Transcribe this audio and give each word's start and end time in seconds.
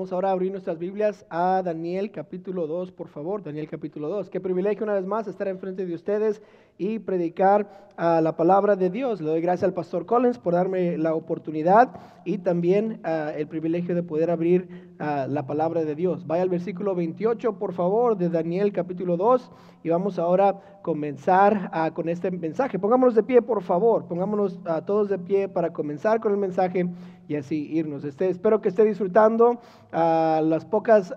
Vamos 0.00 0.14
ahora 0.14 0.30
a 0.30 0.32
abrir 0.32 0.50
nuestras 0.50 0.78
Biblias 0.78 1.26
a 1.28 1.60
Daniel 1.62 2.10
capítulo 2.10 2.66
2, 2.66 2.90
por 2.90 3.08
favor. 3.08 3.42
Daniel 3.42 3.68
capítulo 3.68 4.08
2. 4.08 4.30
Qué 4.30 4.40
privilegio 4.40 4.84
una 4.84 4.94
vez 4.94 5.04
más 5.04 5.28
estar 5.28 5.46
enfrente 5.46 5.84
de 5.84 5.94
ustedes 5.94 6.40
y 6.78 7.00
predicar 7.00 7.90
a 7.98 8.22
la 8.22 8.34
palabra 8.34 8.76
de 8.76 8.88
Dios. 8.88 9.20
Le 9.20 9.28
doy 9.28 9.42
gracias 9.42 9.64
al 9.64 9.74
pastor 9.74 10.06
Collins 10.06 10.38
por 10.38 10.54
darme 10.54 10.96
la 10.96 11.14
oportunidad 11.14 11.90
y 12.24 12.38
también 12.38 13.00
ah, 13.04 13.30
el 13.36 13.46
privilegio 13.46 13.94
de 13.94 14.02
poder 14.02 14.30
abrir 14.30 14.94
ah, 14.98 15.26
la 15.28 15.46
palabra 15.46 15.84
de 15.84 15.94
Dios. 15.94 16.26
Vaya 16.26 16.44
al 16.44 16.48
versículo 16.48 16.94
28, 16.94 17.58
por 17.58 17.74
favor, 17.74 18.16
de 18.16 18.30
Daniel 18.30 18.72
capítulo 18.72 19.18
2 19.18 19.52
y 19.82 19.90
vamos 19.90 20.18
ahora 20.18 20.48
a 20.48 20.80
comenzar 20.80 21.92
con 21.92 22.08
este 22.08 22.30
mensaje. 22.30 22.78
Pongámonos 22.78 23.14
de 23.14 23.22
pie, 23.22 23.42
por 23.42 23.62
favor. 23.62 24.06
Pongámonos 24.06 24.58
todos 24.86 25.10
de 25.10 25.18
pie 25.18 25.46
para 25.48 25.74
comenzar 25.74 26.20
con 26.20 26.32
el 26.32 26.38
mensaje 26.38 26.88
y 27.30 27.36
así 27.36 27.68
irnos. 27.72 28.02
Este, 28.04 28.28
espero 28.28 28.60
que 28.60 28.68
esté 28.68 28.84
disfrutando 28.84 29.60
las 29.92 30.64
pocas 30.64 31.14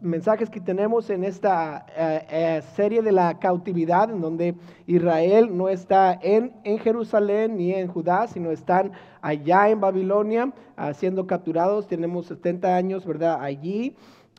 mensajes 0.00 0.48
que 0.48 0.60
tenemos 0.60 1.10
en 1.10 1.24
esta 1.24 1.86
eh, 1.96 2.26
eh, 2.30 2.62
serie 2.74 3.02
de 3.02 3.12
la 3.12 3.38
cautividad, 3.38 4.10
en 4.10 4.20
donde 4.20 4.54
Israel 4.86 5.56
no 5.56 5.68
está 5.68 6.18
en, 6.22 6.52
en, 6.64 6.78
Jerusalén 6.78 7.56
ni 7.56 7.74
en 7.74 7.88
Judá, 7.88 8.26
sino 8.26 8.50
están 8.50 8.92
allá 9.20 9.68
en 9.68 9.80
Babilonia 9.80 10.52
uh, 10.78 10.94
siendo 10.94 11.26
capturados. 11.26 11.86
Tenemos 11.86 12.26
70 12.26 12.74
años, 12.74 13.04
¿verdad? 13.04 13.38
Allí. 13.40 13.96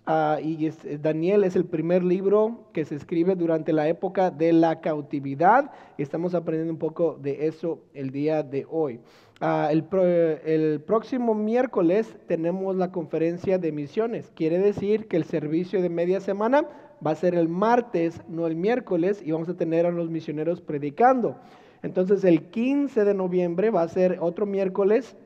Ah, 0.08 0.40
y 0.42 0.68
Daniel 1.00 1.44
es 1.44 1.56
el 1.56 1.66
primer 1.66 2.04
libro 2.04 2.70
que 2.74 2.86
se 2.86 2.96
escribe 2.96 3.36
durante 3.36 3.72
la 3.72 3.88
época 3.88 4.32
de 4.32 4.52
la 4.52 4.82
cautividad. 4.82 5.72
Estamos 6.00 6.34
aprendiendo 6.34 6.74
un 6.74 6.80
poco 6.80 7.20
de 7.22 7.46
eso 7.46 7.84
el 7.94 8.10
día 8.10 8.42
de 8.42 8.66
hoy. 8.68 9.00
Ah, 9.44 9.70
el, 9.72 10.82
próximo 10.84 11.34
miércoles 11.34 12.16
tenemos 12.28 12.76
la 12.76 12.92
conferencia 12.92 13.58
de 13.58 13.72
misiones. 13.72 14.32
Quiere 14.36 14.60
decir 14.60 15.08
que 15.08 15.18
el 15.18 15.24
servicio 15.24 15.82
de 15.82 15.90
media 15.90 16.20
semana 16.20 16.68
va 17.04 17.10
a 17.10 17.16
ser 17.16 17.34
el 17.34 17.48
martes, 17.48 18.22
no 18.28 18.46
el 18.46 18.56
miércoles, 18.56 19.20
y 19.26 19.32
vamos 19.32 19.50
a 19.50 19.56
tener 19.56 19.88
a 19.88 19.92
los 19.92 20.12
misioneros 20.12 20.62
predicando. 20.62 21.38
Entonces 21.82 22.24
el 22.24 22.52
15 22.52 23.04
de 23.04 23.16
noviembre 23.16 23.72
va 23.72 23.82
a 23.82 23.88
ser 23.88 24.20
otro 24.22 24.46
miércoles 24.46 25.18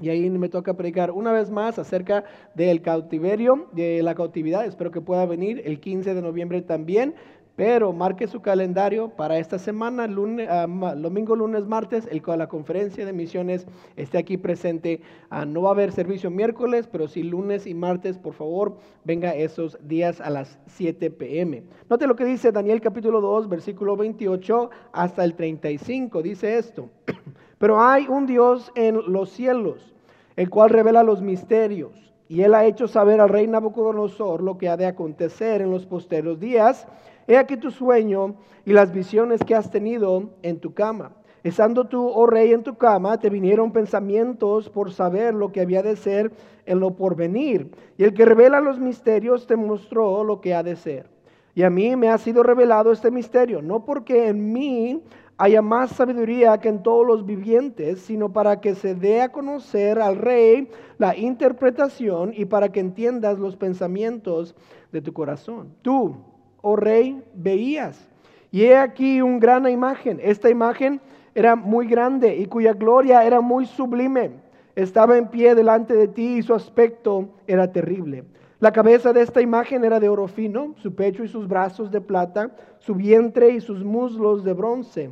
y 0.00 0.08
ahí 0.08 0.28
me 0.28 0.48
toca 0.48 0.74
predicar 0.74 1.12
una 1.12 1.30
vez 1.30 1.48
más 1.48 1.78
acerca 1.78 2.24
del 2.56 2.82
cautiverio, 2.82 3.68
de 3.70 4.02
la 4.02 4.16
cautividad. 4.16 4.64
Espero 4.64 4.90
que 4.90 5.00
pueda 5.00 5.24
venir 5.24 5.62
el 5.64 5.78
15 5.78 6.14
de 6.14 6.22
noviembre 6.22 6.62
también. 6.62 7.14
Pero 7.54 7.92
marque 7.92 8.26
su 8.28 8.40
calendario 8.40 9.10
para 9.10 9.38
esta 9.38 9.58
semana, 9.58 10.06
lunes, 10.06 10.48
ah, 10.50 10.66
domingo, 10.96 11.36
lunes, 11.36 11.66
martes, 11.66 12.08
el, 12.10 12.22
la 12.38 12.48
conferencia 12.48 13.04
de 13.04 13.12
misiones 13.12 13.66
esté 13.96 14.16
aquí 14.16 14.38
presente. 14.38 15.02
Ah, 15.28 15.44
no 15.44 15.62
va 15.62 15.68
a 15.70 15.72
haber 15.72 15.92
servicio 15.92 16.30
miércoles, 16.30 16.88
pero 16.90 17.08
sí 17.08 17.22
lunes 17.22 17.66
y 17.66 17.74
martes, 17.74 18.16
por 18.16 18.32
favor, 18.32 18.78
venga 19.04 19.34
esos 19.34 19.78
días 19.86 20.22
a 20.22 20.30
las 20.30 20.58
7 20.66 21.10
pm. 21.10 21.64
Note 21.90 22.06
lo 22.06 22.16
que 22.16 22.24
dice 22.24 22.52
Daniel 22.52 22.80
capítulo 22.80 23.20
2, 23.20 23.50
versículo 23.50 23.96
28 23.96 24.70
hasta 24.92 25.22
el 25.22 25.34
35. 25.34 26.22
Dice 26.22 26.56
esto, 26.56 26.88
pero 27.58 27.82
hay 27.82 28.06
un 28.08 28.26
Dios 28.26 28.72
en 28.76 29.12
los 29.12 29.28
cielos, 29.28 29.94
el 30.36 30.48
cual 30.48 30.70
revela 30.70 31.02
los 31.02 31.20
misterios. 31.20 32.12
Y 32.28 32.40
él 32.40 32.54
ha 32.54 32.64
hecho 32.64 32.88
saber 32.88 33.20
al 33.20 33.28
rey 33.28 33.46
Nabucodonosor 33.46 34.42
lo 34.42 34.56
que 34.56 34.70
ha 34.70 34.78
de 34.78 34.86
acontecer 34.86 35.60
en 35.60 35.70
los 35.70 35.84
posteros 35.84 36.40
días 36.40 36.86
He 37.26 37.36
aquí 37.36 37.56
tu 37.56 37.70
sueño 37.70 38.36
y 38.64 38.72
las 38.72 38.92
visiones 38.92 39.42
que 39.44 39.54
has 39.54 39.70
tenido 39.70 40.30
en 40.42 40.60
tu 40.60 40.74
cama. 40.74 41.12
Estando 41.44 41.86
tú, 41.86 42.06
oh 42.06 42.26
rey, 42.26 42.52
en 42.52 42.62
tu 42.62 42.76
cama, 42.76 43.18
te 43.18 43.28
vinieron 43.28 43.72
pensamientos 43.72 44.68
por 44.68 44.92
saber 44.92 45.34
lo 45.34 45.50
que 45.50 45.60
había 45.60 45.82
de 45.82 45.96
ser 45.96 46.30
en 46.66 46.78
lo 46.78 46.94
porvenir. 46.94 47.70
Y 47.98 48.04
el 48.04 48.14
que 48.14 48.24
revela 48.24 48.60
los 48.60 48.78
misterios 48.78 49.46
te 49.46 49.56
mostró 49.56 50.22
lo 50.22 50.40
que 50.40 50.54
ha 50.54 50.62
de 50.62 50.76
ser. 50.76 51.10
Y 51.54 51.64
a 51.64 51.70
mí 51.70 51.96
me 51.96 52.08
ha 52.08 52.18
sido 52.18 52.42
revelado 52.42 52.92
este 52.92 53.10
misterio, 53.10 53.60
no 53.60 53.84
porque 53.84 54.28
en 54.28 54.52
mí 54.52 55.02
haya 55.36 55.60
más 55.60 55.90
sabiduría 55.90 56.58
que 56.58 56.68
en 56.68 56.82
todos 56.82 57.04
los 57.06 57.26
vivientes, 57.26 58.00
sino 58.00 58.32
para 58.32 58.60
que 58.60 58.74
se 58.74 58.94
dé 58.94 59.22
a 59.22 59.32
conocer 59.32 59.98
al 59.98 60.16
rey 60.16 60.70
la 60.98 61.16
interpretación 61.16 62.32
y 62.34 62.44
para 62.44 62.70
que 62.70 62.80
entiendas 62.80 63.38
los 63.38 63.56
pensamientos 63.56 64.54
de 64.92 65.02
tu 65.02 65.12
corazón. 65.12 65.74
Tú, 65.82 66.16
oh 66.62 66.76
rey, 66.76 67.22
veías. 67.34 68.08
Y 68.50 68.64
he 68.64 68.76
aquí 68.76 69.20
una 69.20 69.38
gran 69.38 69.68
imagen. 69.68 70.18
Esta 70.22 70.48
imagen 70.48 71.00
era 71.34 71.54
muy 71.56 71.86
grande 71.86 72.36
y 72.36 72.46
cuya 72.46 72.72
gloria 72.72 73.24
era 73.24 73.40
muy 73.40 73.66
sublime. 73.66 74.30
Estaba 74.74 75.18
en 75.18 75.28
pie 75.28 75.54
delante 75.54 75.94
de 75.94 76.08
ti 76.08 76.38
y 76.38 76.42
su 76.42 76.54
aspecto 76.54 77.28
era 77.46 77.70
terrible. 77.70 78.24
La 78.60 78.72
cabeza 78.72 79.12
de 79.12 79.22
esta 79.22 79.40
imagen 79.42 79.84
era 79.84 80.00
de 80.00 80.08
oro 80.08 80.28
fino, 80.28 80.74
su 80.76 80.94
pecho 80.94 81.24
y 81.24 81.28
sus 81.28 81.48
brazos 81.48 81.90
de 81.90 82.00
plata, 82.00 82.50
su 82.78 82.94
vientre 82.94 83.50
y 83.50 83.60
sus 83.60 83.84
muslos 83.84 84.44
de 84.44 84.52
bronce, 84.52 85.10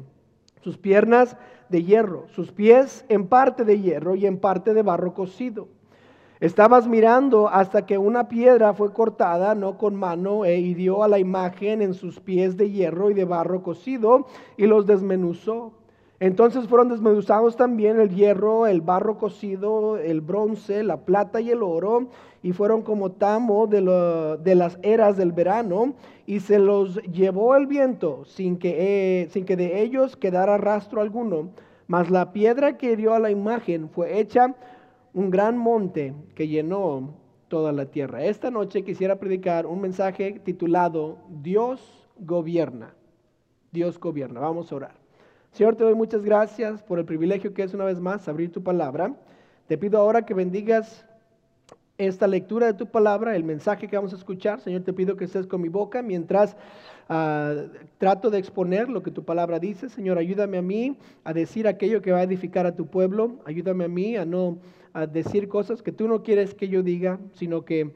sus 0.60 0.78
piernas 0.78 1.36
de 1.68 1.82
hierro, 1.82 2.26
sus 2.28 2.52
pies 2.52 3.04
en 3.08 3.26
parte 3.26 3.64
de 3.64 3.80
hierro 3.80 4.14
y 4.14 4.26
en 4.26 4.38
parte 4.38 4.72
de 4.72 4.82
barro 4.82 5.14
cocido 5.14 5.68
Estabas 6.40 6.88
mirando 6.88 7.48
hasta 7.50 7.84
que 7.84 7.98
una 7.98 8.28
piedra 8.28 8.72
fue 8.72 8.94
cortada, 8.94 9.54
no 9.54 9.76
con 9.76 9.94
mano, 9.94 10.46
e 10.46 10.58
hirió 10.58 11.04
a 11.04 11.08
la 11.08 11.18
imagen 11.18 11.82
en 11.82 11.92
sus 11.92 12.18
pies 12.18 12.56
de 12.56 12.70
hierro 12.70 13.10
y 13.10 13.14
de 13.14 13.26
barro 13.26 13.62
cocido 13.62 14.26
y 14.56 14.66
los 14.66 14.86
desmenuzó. 14.86 15.72
Entonces 16.18 16.66
fueron 16.66 16.88
desmenuzados 16.88 17.56
también 17.56 18.00
el 18.00 18.08
hierro, 18.08 18.66
el 18.66 18.80
barro 18.80 19.18
cocido, 19.18 19.98
el 19.98 20.22
bronce, 20.22 20.82
la 20.82 21.04
plata 21.04 21.42
y 21.42 21.50
el 21.50 21.62
oro, 21.62 22.08
y 22.42 22.52
fueron 22.52 22.80
como 22.80 23.12
tamo 23.12 23.66
de, 23.66 23.82
de 24.42 24.54
las 24.54 24.78
eras 24.82 25.18
del 25.18 25.32
verano, 25.32 25.92
y 26.24 26.40
se 26.40 26.58
los 26.58 27.02
llevó 27.02 27.54
el 27.54 27.66
viento 27.66 28.24
sin 28.24 28.56
que, 28.56 29.24
eh, 29.24 29.28
sin 29.28 29.44
que 29.44 29.56
de 29.56 29.82
ellos 29.82 30.16
quedara 30.16 30.56
rastro 30.56 31.02
alguno. 31.02 31.50
Mas 31.86 32.10
la 32.10 32.32
piedra 32.32 32.78
que 32.78 32.92
hirió 32.92 33.12
a 33.12 33.18
la 33.18 33.30
imagen 33.30 33.90
fue 33.90 34.20
hecha 34.20 34.54
un 35.12 35.30
gran 35.30 35.58
monte 35.58 36.14
que 36.34 36.48
llenó 36.48 37.14
toda 37.48 37.72
la 37.72 37.86
tierra. 37.86 38.24
Esta 38.24 38.50
noche 38.50 38.84
quisiera 38.84 39.18
predicar 39.18 39.66
un 39.66 39.80
mensaje 39.80 40.40
titulado 40.44 41.18
Dios 41.28 42.08
gobierna. 42.18 42.94
Dios 43.72 43.98
gobierna. 43.98 44.40
Vamos 44.40 44.70
a 44.70 44.76
orar. 44.76 44.94
Señor, 45.52 45.74
te 45.74 45.84
doy 45.84 45.94
muchas 45.94 46.22
gracias 46.22 46.82
por 46.82 46.98
el 46.98 47.04
privilegio 47.04 47.52
que 47.52 47.64
es 47.64 47.74
una 47.74 47.84
vez 47.84 47.98
más 47.98 48.28
abrir 48.28 48.52
tu 48.52 48.62
palabra. 48.62 49.14
Te 49.66 49.76
pido 49.76 49.98
ahora 49.98 50.22
que 50.22 50.34
bendigas 50.34 51.04
esta 52.06 52.26
lectura 52.26 52.66
de 52.66 52.74
tu 52.74 52.86
palabra, 52.86 53.36
el 53.36 53.44
mensaje 53.44 53.86
que 53.86 53.96
vamos 53.96 54.14
a 54.14 54.16
escuchar. 54.16 54.60
Señor, 54.60 54.82
te 54.82 54.92
pido 54.92 55.16
que 55.16 55.26
estés 55.26 55.46
con 55.46 55.60
mi 55.60 55.68
boca 55.68 56.00
mientras 56.00 56.56
ah, 57.10 57.54
trato 57.98 58.30
de 58.30 58.38
exponer 58.38 58.88
lo 58.88 59.02
que 59.02 59.10
tu 59.10 59.24
palabra 59.24 59.58
dice. 59.58 59.90
Señor, 59.90 60.16
ayúdame 60.16 60.56
a 60.56 60.62
mí 60.62 60.96
a 61.24 61.34
decir 61.34 61.68
aquello 61.68 62.00
que 62.00 62.12
va 62.12 62.18
a 62.18 62.22
edificar 62.22 62.64
a 62.64 62.74
tu 62.74 62.86
pueblo. 62.86 63.36
Ayúdame 63.44 63.84
a 63.84 63.88
mí 63.88 64.16
a 64.16 64.24
no 64.24 64.58
a 64.92 65.06
decir 65.06 65.48
cosas 65.48 65.82
que 65.82 65.92
tú 65.92 66.08
no 66.08 66.22
quieres 66.22 66.54
que 66.54 66.68
yo 66.68 66.82
diga, 66.82 67.20
sino 67.34 67.64
que 67.64 67.92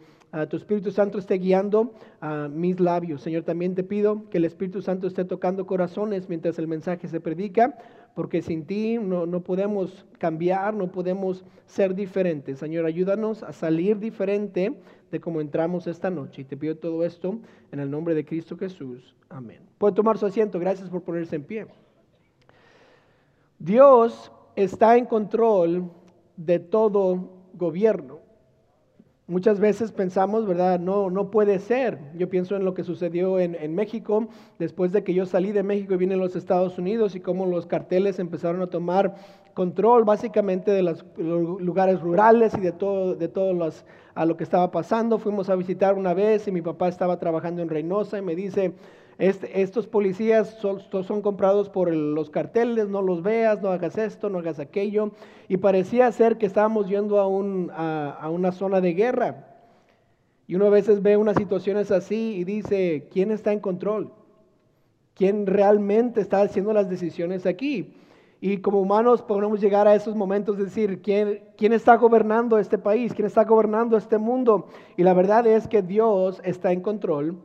tu 0.49 0.57
Espíritu 0.57 0.91
Santo 0.91 1.19
esté 1.19 1.39
guiando 1.39 1.95
a 2.21 2.49
mis 2.49 2.81
labios. 2.81 3.23
Señor, 3.23 3.45
también 3.45 3.75
te 3.75 3.85
pido 3.85 4.29
que 4.31 4.39
el 4.39 4.45
Espíritu 4.45 4.83
Santo 4.83 5.07
esté 5.07 5.25
tocando 5.25 5.65
corazones 5.65 6.29
mientras 6.29 6.59
el 6.59 6.67
mensaje 6.67 7.07
se 7.07 7.21
predica, 7.21 7.79
porque 8.15 8.43
sin 8.43 8.67
ti 8.67 8.99
no, 8.99 9.27
no 9.27 9.43
podemos 9.43 10.05
cambiar, 10.19 10.75
no 10.75 10.91
podemos 10.91 11.45
ser 11.67 11.95
diferentes. 11.95 12.59
Señor, 12.59 12.85
ayúdanos 12.85 13.45
a 13.45 13.53
salir 13.53 13.99
diferente 13.99 14.77
de 15.13 15.21
cómo 15.21 15.41
entramos 15.41 15.87
esta 15.87 16.11
noche. 16.11 16.43
Y 16.43 16.45
te 16.45 16.57
pido 16.57 16.77
todo 16.77 17.05
esto 17.05 17.39
en 17.71 17.79
el 17.79 17.89
nombre 17.89 18.15
de 18.15 18.25
Cristo 18.25 18.57
Jesús. 18.57 19.15
Amén. 19.29 19.61
Puede 19.79 19.95
tomar 19.95 20.19
su 20.19 20.27
asiento. 20.27 20.59
Gracias 20.59 20.91
por 20.91 21.03
ponerse 21.03 21.37
en 21.37 21.45
pie. 21.45 21.67
Dios 23.61 24.33
está 24.57 24.97
en 24.97 25.07
control 25.07 25.91
de 26.37 26.59
todo 26.59 27.31
gobierno. 27.55 28.24
Muchas 29.27 29.59
veces 29.59 29.91
pensamos, 29.91 30.47
¿verdad? 30.47 30.79
No, 30.79 31.09
no 31.09 31.31
puede 31.31 31.59
ser. 31.59 31.99
Yo 32.15 32.29
pienso 32.29 32.57
en 32.57 32.65
lo 32.67 32.75
que 32.75 32.85
sucedió 32.85 33.39
en, 33.41 33.75
México, 33.75 34.29
después 34.59 34.93
de 34.93 35.03
que 35.03 35.15
yo 35.15 35.25
salí 35.25 35.51
de 35.51 35.63
México 35.63 35.95
y 35.95 35.97
vine 35.97 36.13
a 36.13 36.19
los 36.19 36.37
Estados 36.37 36.77
Unidos 36.77 37.15
y 37.15 37.21
cómo 37.21 37.47
los 37.47 37.65
carteles 37.65 38.19
empezaron 38.19 38.61
a 38.61 38.67
tomar 38.67 39.15
control 39.55 40.05
básicamente 40.05 40.73
de 40.73 40.83
los 40.83 41.07
lugares 41.17 42.03
rurales 42.03 42.53
y 42.53 42.61
de 42.61 42.73
todo, 42.73 43.15
de 43.15 43.55
los, 43.55 43.87
a 44.15 44.27
lo 44.27 44.37
que 44.37 44.45
estaba 44.45 44.71
pasando. 44.71 45.19
Fuimos 45.19 45.49
a 45.49 45.57
visitar 45.57 45.95
una 45.95 46.13
vez 46.13 46.47
y 46.47 46.53
mi 46.53 46.61
papá 46.61 46.89
estaba 46.89 47.19
trabajando 47.19 47.63
en 47.63 47.71
Reynosa 47.71 48.19
y 48.19 48.23
me 48.23 48.35
dice, 48.35 48.75
estos 49.19 49.87
policías 49.87 50.59
son, 50.61 51.23
comprados 51.23 51.69
por 51.69 51.93
los 51.93 52.31
carteles, 52.31 52.89
no 52.89 53.01
los 53.01 53.23
veas, 53.23 53.63
no 53.63 53.69
hagas 53.69 53.97
esto, 53.97 54.29
no 54.29 54.39
hagas 54.39 54.59
aquello. 54.59 55.13
Y 55.49 55.59
parecía 55.59 56.11
ser 56.11 56.37
que 56.37 56.47
estábamos 56.47 56.89
yendo 56.89 57.21
a, 57.21 57.29
un, 57.29 57.71
a, 57.73 58.29
una 58.31 58.51
zona 58.51 58.81
de 58.81 58.95
guerra. 58.95 59.47
Y 60.47 60.57
uno 60.57 60.67
a 60.67 60.71
veces 60.71 61.01
ve 61.01 61.17
unas 61.17 61.37
situaciones 61.37 61.91
así 61.91 62.35
y 62.37 62.45
dice, 62.45 63.09
¿quién 63.13 63.31
está 63.31 63.53
en 63.53 63.61
control? 63.61 64.13
¿Quién 65.15 65.47
realmente 65.47 66.21
está 66.21 66.43
haciendo 66.43 66.73
las 66.73 66.91
decisiones 66.91 67.47
aquí? 67.47 67.95
Y 68.41 68.59
como 68.59 68.81
humanos 68.81 69.23
podemos 69.23 69.61
llegar 69.61 69.87
a 69.87 69.95
esos 69.95 70.17
momentos 70.17 70.59
de 70.59 70.65
decir, 70.65 71.01
¿quién, 71.01 71.41
¿quién 71.57 71.73
está 71.73 71.97
gobernando 71.97 72.59
este 72.59 72.79
país? 72.79 73.15
¿Quién 73.15 73.27
está 73.27 73.45
gobernando 73.45 73.97
este 73.97 74.19
mundo? 74.19 74.67
Y 74.97 75.03
la 75.05 75.15
verdad 75.15 75.47
es 75.47 75.69
que 75.69 75.83
Dios 75.83 76.43
está 76.45 76.73
en 76.73 76.81
control 76.83 77.39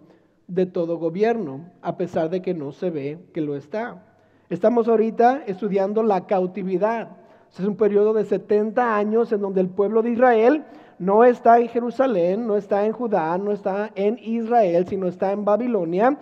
de 0.49 0.65
todo 0.65 0.97
gobierno, 0.97 1.69
a 1.81 1.95
pesar 1.95 2.29
de 2.29 2.41
que 2.41 2.53
no 2.53 2.71
se 2.71 2.89
ve 2.89 3.19
que 3.33 3.41
lo 3.41 3.55
está. 3.55 4.03
Estamos 4.49 4.87
ahorita 4.87 5.43
estudiando 5.45 6.01
la 6.01 6.25
cautividad. 6.25 7.09
Es 7.57 7.65
un 7.65 7.75
periodo 7.75 8.13
de 8.13 8.25
70 8.25 8.95
años 8.95 9.31
en 9.31 9.41
donde 9.41 9.61
el 9.61 9.69
pueblo 9.69 10.01
de 10.01 10.11
Israel 10.11 10.65
no 10.97 11.23
está 11.23 11.59
en 11.59 11.69
Jerusalén, 11.69 12.47
no 12.47 12.57
está 12.57 12.85
en 12.85 12.91
Judá, 12.91 13.37
no 13.37 13.51
está 13.51 13.91
en 13.95 14.17
Israel, 14.21 14.87
sino 14.87 15.07
está 15.07 15.31
en 15.31 15.45
Babilonia. 15.45 16.17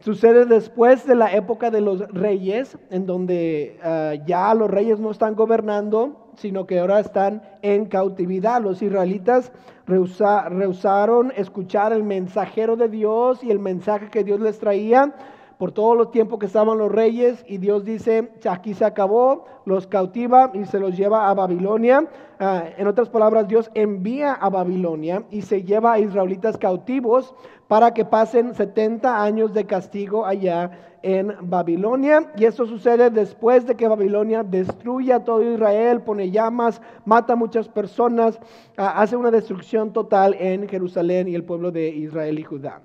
Sucede 0.00 0.46
después 0.46 1.06
de 1.06 1.14
la 1.14 1.32
época 1.34 1.70
de 1.70 1.80
los 1.80 2.00
reyes, 2.08 2.78
en 2.90 3.06
donde 3.06 3.78
ah, 3.82 4.14
ya 4.26 4.54
los 4.54 4.70
reyes 4.70 4.98
no 4.98 5.10
están 5.10 5.34
gobernando, 5.34 6.30
sino 6.36 6.66
que 6.66 6.80
ahora 6.80 7.00
están 7.00 7.42
en 7.62 7.86
cautividad. 7.86 8.62
Los 8.62 8.82
israelitas 8.82 9.52
rehusaron 9.86 11.32
escuchar 11.36 11.92
el 11.92 12.02
mensajero 12.02 12.76
de 12.76 12.88
Dios 12.88 13.42
y 13.42 13.50
el 13.50 13.58
mensaje 13.58 14.10
que 14.10 14.24
Dios 14.24 14.40
les 14.40 14.58
traía 14.58 15.14
por 15.58 15.72
todo 15.72 16.02
el 16.02 16.08
tiempo 16.08 16.38
que 16.38 16.46
estaban 16.46 16.78
los 16.78 16.92
reyes 16.92 17.44
y 17.46 17.58
Dios 17.58 17.84
dice, 17.84 18.30
aquí 18.48 18.74
se 18.74 18.84
acabó, 18.84 19.46
los 19.64 19.86
cautiva 19.86 20.50
y 20.54 20.64
se 20.66 20.78
los 20.78 20.96
lleva 20.96 21.28
a 21.28 21.34
Babilonia. 21.34 22.06
Ah, 22.38 22.64
en 22.76 22.86
otras 22.86 23.08
palabras, 23.08 23.48
Dios 23.48 23.70
envía 23.74 24.32
a 24.34 24.50
Babilonia 24.50 25.24
y 25.30 25.42
se 25.42 25.62
lleva 25.62 25.94
a 25.94 25.98
israelitas 25.98 26.58
cautivos 26.58 27.34
para 27.68 27.94
que 27.94 28.04
pasen 28.04 28.54
70 28.54 29.22
años 29.22 29.54
de 29.54 29.64
castigo 29.64 30.26
allá 30.26 30.70
en 31.02 31.34
Babilonia. 31.40 32.32
Y 32.36 32.44
esto 32.44 32.66
sucede 32.66 33.10
después 33.10 33.66
de 33.66 33.76
que 33.76 33.88
Babilonia 33.88 34.42
destruye 34.42 35.12
a 35.12 35.24
todo 35.24 35.42
Israel, 35.42 36.02
pone 36.02 36.30
llamas, 36.30 36.82
mata 37.04 37.32
a 37.32 37.36
muchas 37.36 37.68
personas, 37.68 38.38
ah, 38.76 39.00
hace 39.00 39.16
una 39.16 39.30
destrucción 39.30 39.92
total 39.92 40.34
en 40.34 40.68
Jerusalén 40.68 41.28
y 41.28 41.34
el 41.34 41.44
pueblo 41.44 41.70
de 41.70 41.88
Israel 41.88 42.38
y 42.38 42.42
Judá. 42.42 42.82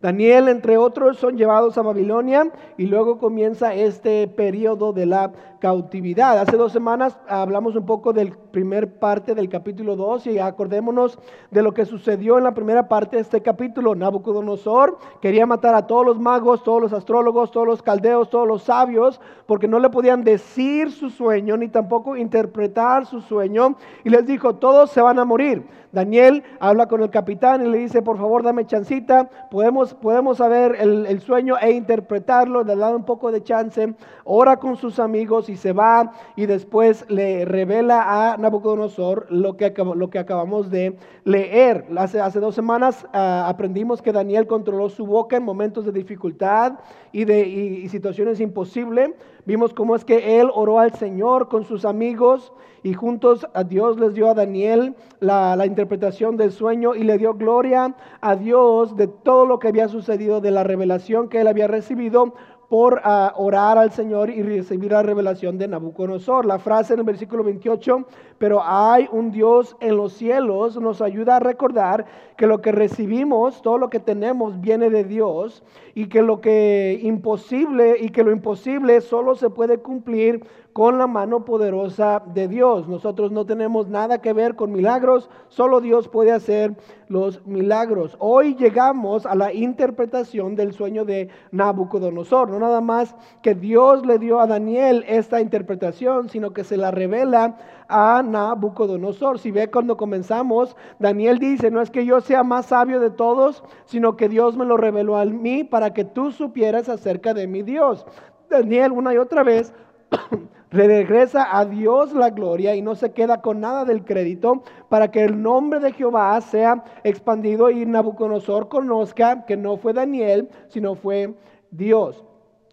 Daniel, 0.00 0.48
entre 0.48 0.78
otros, 0.78 1.18
son 1.18 1.36
llevados 1.36 1.76
a 1.76 1.82
Babilonia 1.82 2.50
y 2.78 2.86
luego 2.86 3.18
comienza 3.18 3.74
este 3.74 4.28
periodo 4.28 4.94
de 4.94 5.04
la 5.04 5.30
cautividad. 5.60 6.38
Hace 6.38 6.56
dos 6.56 6.72
semanas 6.72 7.18
hablamos 7.28 7.76
un 7.76 7.84
poco 7.84 8.14
del 8.14 8.32
primer 8.32 8.98
parte 8.98 9.34
del 9.34 9.50
capítulo 9.50 9.96
2 9.96 10.28
y 10.28 10.38
acordémonos 10.38 11.18
de 11.50 11.62
lo 11.62 11.74
que 11.74 11.84
sucedió 11.84 12.38
en 12.38 12.44
la 12.44 12.54
primera 12.54 12.88
parte 12.88 13.16
de 13.16 13.22
este 13.22 13.42
capítulo. 13.42 13.94
Nabucodonosor 13.94 14.96
quería 15.20 15.44
matar 15.44 15.74
a 15.74 15.86
todos 15.86 16.06
los 16.06 16.18
magos, 16.18 16.64
todos 16.64 16.80
los 16.80 16.94
astrólogos, 16.94 17.50
todos 17.50 17.66
los 17.66 17.82
caldeos, 17.82 18.30
todos 18.30 18.48
los 18.48 18.62
sabios, 18.62 19.20
porque 19.44 19.68
no 19.68 19.78
le 19.78 19.90
podían 19.90 20.24
decir 20.24 20.90
su 20.90 21.10
sueño 21.10 21.58
ni 21.58 21.68
tampoco 21.68 22.16
interpretar 22.16 23.04
su 23.04 23.20
sueño. 23.20 23.76
Y 24.02 24.08
les 24.08 24.24
dijo, 24.24 24.54
todos 24.54 24.90
se 24.90 25.02
van 25.02 25.18
a 25.18 25.26
morir. 25.26 25.66
Daniel 25.92 26.42
habla 26.60 26.86
con 26.86 27.02
el 27.02 27.10
capitán 27.10 27.64
y 27.64 27.68
le 27.68 27.78
dice, 27.78 28.02
por 28.02 28.16
favor, 28.16 28.42
dame 28.42 28.66
chancita, 28.66 29.28
podemos, 29.50 29.94
podemos 29.94 30.38
saber 30.38 30.76
el, 30.78 31.06
el 31.06 31.20
sueño 31.20 31.56
e 31.60 31.72
interpretarlo, 31.72 32.62
le 32.62 32.76
da 32.76 32.94
un 32.94 33.04
poco 33.04 33.32
de 33.32 33.42
chance, 33.42 33.94
ora 34.24 34.58
con 34.58 34.76
sus 34.76 34.98
amigos 34.98 35.48
y 35.48 35.56
se 35.56 35.72
va 35.72 36.12
y 36.36 36.46
después 36.46 37.04
le 37.08 37.44
revela 37.44 38.32
a 38.32 38.36
Nabucodonosor 38.36 39.26
lo 39.30 39.56
que, 39.56 39.72
lo 39.96 40.10
que 40.10 40.18
acabamos 40.18 40.70
de 40.70 40.96
leer. 41.24 41.86
Hace, 41.96 42.20
hace 42.20 42.40
dos 42.40 42.54
semanas 42.54 43.06
ah, 43.12 43.46
aprendimos 43.48 44.02
que 44.02 44.12
Daniel 44.12 44.46
controló 44.46 44.88
su 44.88 45.06
boca 45.06 45.36
en 45.36 45.42
momentos 45.42 45.84
de 45.84 45.92
dificultad 45.92 46.74
y 47.12 47.24
de 47.24 47.40
y 47.48 47.88
situaciones 47.88 48.40
imposibles. 48.40 49.10
Vimos 49.46 49.72
cómo 49.74 49.96
es 49.96 50.04
que 50.04 50.40
él 50.40 50.48
oró 50.54 50.78
al 50.78 50.94
Señor 50.94 51.48
con 51.48 51.64
sus 51.64 51.84
amigos 51.84 52.52
y 52.82 52.94
juntos 52.94 53.46
a 53.54 53.64
Dios 53.64 53.98
les 53.98 54.14
dio 54.14 54.30
a 54.30 54.34
Daniel 54.34 54.94
la, 55.20 55.56
la, 55.56 55.66
interpretación 55.66 55.79
del 55.88 56.52
sueño 56.52 56.94
y 56.94 57.04
le 57.04 57.18
dio 57.18 57.34
gloria 57.34 57.94
a 58.20 58.36
Dios 58.36 58.96
de 58.96 59.06
todo 59.06 59.46
lo 59.46 59.58
que 59.58 59.68
había 59.68 59.88
sucedido, 59.88 60.40
de 60.40 60.50
la 60.50 60.64
revelación 60.64 61.28
que 61.28 61.40
él 61.40 61.48
había 61.48 61.66
recibido 61.68 62.34
por 62.70 63.00
ah, 63.02 63.34
orar 63.36 63.78
al 63.78 63.90
Señor 63.90 64.30
y 64.30 64.44
recibir 64.44 64.92
la 64.92 65.02
revelación 65.02 65.58
de 65.58 65.66
Nabucodonosor. 65.66 66.46
La 66.46 66.60
frase 66.60 66.92
en 66.92 67.00
el 67.00 67.04
versículo 67.04 67.42
28, 67.42 68.06
pero 68.38 68.62
hay 68.62 69.08
un 69.10 69.32
Dios 69.32 69.76
en 69.80 69.96
los 69.96 70.12
cielos, 70.12 70.80
nos 70.80 71.02
ayuda 71.02 71.36
a 71.36 71.40
recordar 71.40 72.06
que 72.36 72.46
lo 72.46 72.60
que 72.60 72.70
recibimos, 72.70 73.60
todo 73.60 73.76
lo 73.76 73.90
que 73.90 73.98
tenemos 73.98 74.60
viene 74.60 74.88
de 74.88 75.02
Dios 75.02 75.64
y 75.96 76.06
que 76.06 76.22
lo 76.22 76.40
que 76.40 77.00
imposible 77.02 77.96
y 77.98 78.10
que 78.10 78.22
lo 78.22 78.30
imposible 78.30 79.00
solo 79.00 79.34
se 79.34 79.50
puede 79.50 79.78
cumplir 79.78 80.46
con 80.72 80.98
la 80.98 81.06
mano 81.06 81.44
poderosa 81.44 82.22
de 82.34 82.48
Dios. 82.48 82.88
Nosotros 82.88 83.32
no 83.32 83.44
tenemos 83.44 83.88
nada 83.88 84.20
que 84.20 84.32
ver 84.32 84.54
con 84.54 84.72
milagros, 84.72 85.28
solo 85.48 85.80
Dios 85.80 86.08
puede 86.08 86.32
hacer 86.32 86.76
los 87.08 87.44
milagros. 87.46 88.16
Hoy 88.20 88.54
llegamos 88.54 89.26
a 89.26 89.34
la 89.34 89.52
interpretación 89.52 90.54
del 90.54 90.72
sueño 90.72 91.04
de 91.04 91.28
Nabucodonosor, 91.50 92.50
no 92.50 92.58
nada 92.58 92.80
más 92.80 93.16
que 93.42 93.54
Dios 93.54 94.06
le 94.06 94.18
dio 94.18 94.40
a 94.40 94.46
Daniel 94.46 95.04
esta 95.08 95.40
interpretación, 95.40 96.28
sino 96.28 96.52
que 96.52 96.64
se 96.64 96.76
la 96.76 96.90
revela 96.90 97.56
a 97.88 98.22
Nabucodonosor. 98.22 99.40
Si 99.40 99.50
ve 99.50 99.70
cuando 99.70 99.96
comenzamos, 99.96 100.76
Daniel 100.98 101.38
dice, 101.38 101.70
no 101.70 101.80
es 101.80 101.90
que 101.90 102.06
yo 102.06 102.20
sea 102.20 102.44
más 102.44 102.66
sabio 102.66 103.00
de 103.00 103.10
todos, 103.10 103.64
sino 103.86 104.16
que 104.16 104.28
Dios 104.28 104.56
me 104.56 104.64
lo 104.64 104.76
reveló 104.76 105.16
a 105.16 105.24
mí 105.24 105.64
para 105.64 105.92
que 105.92 106.04
tú 106.04 106.30
supieras 106.30 106.88
acerca 106.88 107.34
de 107.34 107.48
mi 107.48 107.62
Dios. 107.62 108.06
Daniel 108.48 108.92
una 108.92 109.14
y 109.14 109.16
otra 109.16 109.42
vez 109.44 109.72
regresa 110.70 111.58
a 111.58 111.64
Dios 111.64 112.12
la 112.12 112.30
gloria 112.30 112.74
y 112.74 112.82
no 112.82 112.94
se 112.94 113.12
queda 113.12 113.40
con 113.40 113.60
nada 113.60 113.84
del 113.84 114.04
crédito 114.04 114.62
para 114.88 115.10
que 115.10 115.24
el 115.24 115.42
nombre 115.42 115.80
de 115.80 115.92
Jehová 115.92 116.40
sea 116.40 116.84
expandido 117.04 117.70
y 117.70 117.84
Nabucodonosor 117.86 118.68
conozca 118.68 119.44
que 119.46 119.56
no 119.56 119.76
fue 119.76 119.92
Daniel, 119.92 120.48
sino 120.68 120.94
fue 120.94 121.34
Dios. 121.70 122.24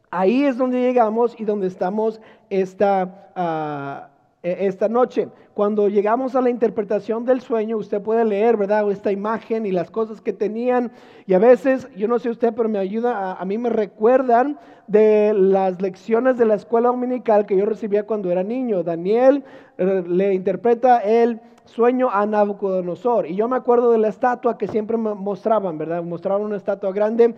Ahí 0.10 0.46
es 0.46 0.58
donde 0.58 0.82
llegamos 0.82 1.40
y 1.40 1.44
donde 1.44 1.68
estamos 1.68 2.22
esta, 2.50 3.32
ah, 3.36 4.10
esta 4.52 4.88
noche. 4.88 5.30
Cuando 5.54 5.88
llegamos 5.88 6.36
a 6.36 6.42
la 6.42 6.50
interpretación 6.50 7.26
del 7.26 7.42
sueño, 7.42 7.78
usted 7.78 8.02
puede 8.02 8.24
leer, 8.26 8.58
¿verdad? 8.58 8.90
Esta 8.92 9.12
imagen 9.12 9.66
y 9.66 9.72
las 9.72 9.90
cosas 9.90 10.22
que 10.22 10.34
tenían. 10.34 10.92
Y 11.26 11.34
a 11.34 11.40
veces, 11.40 11.88
yo 11.96 12.08
no 12.08 12.20
sé 12.20 12.30
usted, 12.30 12.54
pero 12.54 12.70
me 12.70 12.80
ayuda, 12.80 13.34
a, 13.34 13.46
mí 13.46 13.58
me 13.58 13.70
recuerdan 13.70 14.60
de 14.88 15.34
las 15.34 15.82
lecciones 15.82 16.38
de 16.38 16.46
la 16.46 16.56
escuela 16.56 16.90
dominical 16.90 17.46
que 17.46 17.58
yo 17.58 17.66
recibía 17.66 18.06
cuando 18.06 18.32
era 18.32 18.44
niño. 18.44 18.84
Daniel 18.84 19.44
eh, 19.78 20.04
le 20.08 20.34
interpreta 20.34 21.00
el 21.00 21.42
sueño 21.66 22.10
a 22.12 22.26
Nabucodonosor. 22.26 23.28
Y 23.28 23.36
yo 23.36 23.48
me 23.48 23.58
acuerdo 23.58 23.92
de 23.92 23.98
la 23.98 24.10
estatua 24.10 24.58
que 24.58 24.68
siempre 24.68 24.98
me 24.98 25.16
mostraban, 25.16 25.78
¿verdad? 25.78 26.04
Mostraban 26.04 26.44
una 26.44 26.58
estatua 26.58 26.92
grande, 26.92 27.36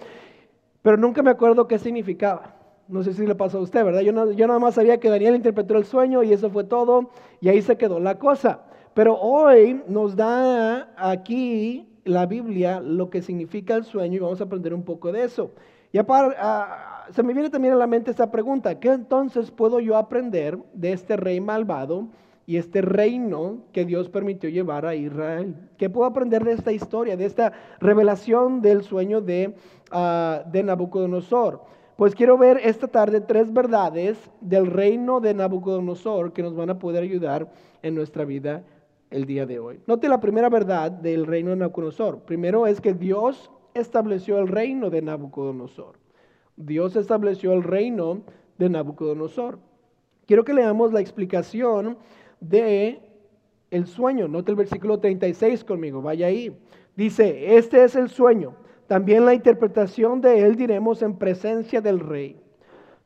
pero 0.82 0.98
nunca 0.98 1.24
me 1.24 1.32
acuerdo 1.32 1.68
qué 1.68 1.80
significaba. 1.80 2.59
No 2.89 3.03
sé 3.03 3.13
si 3.13 3.27
le 3.27 3.36
pasó 3.36 3.60
a 3.60 3.62
usted, 3.62 3.86
¿verdad? 3.86 4.01
Yo, 4.01 4.31
yo 4.31 4.48
nada 4.48 4.58
más 4.58 4.74
sabía 4.74 5.00
que 5.00 5.12
Daniel 5.12 5.36
interpretó 5.36 5.77
el 5.77 5.86
sueño 5.86 6.24
y 6.24 6.34
eso 6.34 6.50
fue 6.50 6.63
todo 6.63 7.12
y 7.39 7.48
ahí 7.48 7.62
se 7.62 7.77
quedó 7.77 8.00
la 8.00 8.17
cosa. 8.17 8.62
Pero 8.96 9.15
hoy 9.15 9.84
nos 9.88 10.15
da 10.15 10.91
aquí 10.98 11.88
la 12.03 12.25
Biblia 12.25 12.81
lo 12.81 13.12
que 13.12 13.22
significa 13.22 13.75
el 13.75 13.84
sueño 13.84 14.15
y 14.15 14.19
vamos 14.19 14.41
a 14.41 14.46
aprender 14.46 14.74
un 14.74 14.81
poco 14.81 15.12
de 15.12 15.24
eso. 15.24 15.51
Y 15.91 16.00
aparte, 16.00 16.36
ah, 16.39 17.05
se 17.12 17.22
me 17.22 17.34
viene 17.34 17.51
también 17.51 17.75
a 17.75 17.77
la 17.77 17.86
mente 17.86 18.10
esta 18.10 18.31
pregunta, 18.31 18.79
¿qué 18.79 18.89
entonces 18.89 19.51
puedo 19.51 19.79
yo 19.79 19.96
aprender 19.96 20.58
de 20.74 20.91
este 20.91 21.15
rey 21.15 21.39
malvado 21.39 22.08
y 22.48 22.58
este 22.58 22.81
reino 22.81 23.65
que 23.72 23.86
Dios 23.86 24.10
permitió 24.10 24.50
llevar 24.50 24.88
a 24.88 24.96
Israel? 24.96 25.55
¿Qué 25.77 25.91
puedo 25.91 26.08
aprender 26.08 26.43
de 26.43 26.53
esta 26.53 26.72
historia, 26.72 27.15
de 27.15 27.25
esta 27.25 27.53
revelación 27.79 28.62
del 28.62 28.81
sueño 28.81 29.22
de, 29.22 29.53
uh, 29.91 30.50
de 30.50 30.63
Nabucodonosor? 30.63 31.62
Pues 32.00 32.15
quiero 32.15 32.38
ver 32.38 32.62
esta 32.63 32.88
tarde 32.88 33.20
tres 33.20 33.51
verdades 33.51 34.18
del 34.39 34.68
reino 34.68 35.20
de 35.20 35.34
Nabucodonosor 35.34 36.32
que 36.32 36.41
nos 36.41 36.56
van 36.56 36.70
a 36.70 36.79
poder 36.79 37.03
ayudar 37.03 37.51
en 37.82 37.94
nuestra 37.94 38.24
vida 38.24 38.63
el 39.10 39.25
día 39.25 39.46
de 39.46 39.60
hoy. 39.60 39.82
Note 39.86 40.08
la 40.08 40.22
primera 40.22 40.48
verdad 40.48 40.91
del 40.91 41.25
reino 41.25 41.50
de 41.50 41.58
Nabucodonosor. 41.58 42.22
Primero 42.22 42.68
es 42.68 42.79
que 42.79 42.94
Dios 42.94 43.51
estableció 43.74 44.39
el 44.39 44.48
reino 44.48 44.89
de 44.89 45.01
Nabucodonosor. 45.01 45.98
Dios 46.56 46.96
estableció 46.96 47.51
el 47.51 47.63
reino 47.63 48.22
de 48.58 48.70
Nabucodonosor. 48.70 49.60
Quiero 50.25 50.46
que 50.46 50.53
leamos 50.53 50.94
la 50.94 51.01
explicación 51.01 51.98
de 52.39 53.01
el 53.72 53.88
sueño. 53.88 54.29
Note 54.29 54.51
el 54.51 54.56
versículo 54.56 55.01
36 55.01 55.65
conmigo, 55.65 56.01
vaya 56.01 56.27
ahí. 56.27 56.58
Dice, 56.96 57.58
este 57.58 57.84
es 57.84 57.98
el 57.98 58.08
sueño. 58.08 58.56
También 58.89 59.24
la 59.24 59.36
interpretación 59.36 60.19
de 60.19 60.41
él 60.41 60.55
diremos 60.55 61.03
en 61.03 61.13
presencia 61.13 61.79
del 61.79 62.00
rey. 62.00 62.41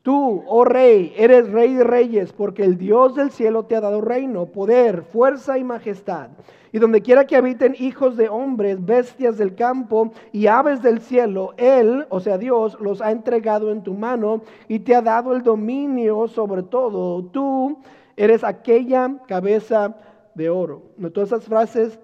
Tú, 0.02 0.42
oh 0.48 0.64
rey, 0.64 1.14
eres 1.18 1.52
rey 1.52 1.74
de 1.74 1.84
reyes, 1.84 2.32
porque 2.32 2.64
el 2.64 2.78
Dios 2.78 3.16
del 3.16 3.32
cielo 3.32 3.66
te 3.66 3.76
ha 3.76 3.82
dado 3.82 4.00
reino, 4.00 4.46
poder, 4.46 5.04
fuerza 5.04 5.58
y 5.58 5.66
majestad. 5.66 6.30
Y 6.72 6.80
donde 6.80 7.02
quiera 7.02 7.28
que 7.28 7.36
habiten 7.36 7.76
hijos 7.78 8.16
de 8.16 8.30
hombres, 8.30 8.86
bestias 8.86 9.38
del 9.38 9.56
campo 9.56 10.14
y 10.32 10.48
aves 10.48 10.82
del 10.82 11.02
cielo, 11.02 11.54
Él, 11.58 12.06
o 12.08 12.22
sea 12.22 12.38
Dios, 12.38 12.78
los 12.80 13.02
ha 13.02 13.12
entregado 13.12 13.70
en 13.70 13.84
tu 13.84 13.94
mano 13.94 14.42
y 14.70 14.80
te 14.80 14.96
ha 14.96 15.02
dado 15.02 15.36
el 15.36 15.44
dominio 15.44 16.30
sobre 16.30 16.64
todo. 16.64 17.26
Tú 17.26 17.78
eres 18.16 18.46
aquella 18.46 19.18
cabeza 19.28 19.98
de 20.34 20.50
oro. 20.50 20.84
Todas 21.14 21.34
esas 21.34 21.44
frases 21.44 22.00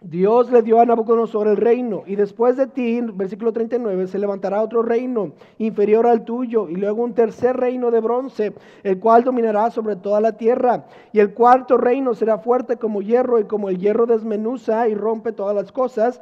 Dios 0.00 0.52
le 0.52 0.62
dio 0.62 0.80
a 0.80 0.86
Nabucodonosor 0.86 1.48
el 1.48 1.56
reino 1.56 2.04
y 2.06 2.14
después 2.14 2.56
de 2.56 2.68
ti, 2.68 3.00
versículo 3.14 3.52
39, 3.52 4.06
se 4.06 4.18
levantará 4.18 4.62
otro 4.62 4.82
reino 4.82 5.32
inferior 5.58 6.06
al 6.06 6.24
tuyo 6.24 6.68
y 6.68 6.76
luego 6.76 7.02
un 7.02 7.14
tercer 7.14 7.56
reino 7.56 7.90
de 7.90 8.00
bronce, 8.00 8.54
el 8.84 9.00
cual 9.00 9.24
dominará 9.24 9.70
sobre 9.70 9.96
toda 9.96 10.20
la 10.20 10.36
tierra. 10.36 10.86
Y 11.12 11.18
el 11.18 11.34
cuarto 11.34 11.76
reino 11.76 12.14
será 12.14 12.38
fuerte 12.38 12.76
como 12.76 13.02
hierro 13.02 13.40
y 13.40 13.44
como 13.44 13.68
el 13.68 13.78
hierro 13.78 14.06
desmenuza 14.06 14.88
y 14.88 14.94
rompe 14.94 15.32
todas 15.32 15.54
las 15.54 15.72
cosas 15.72 16.20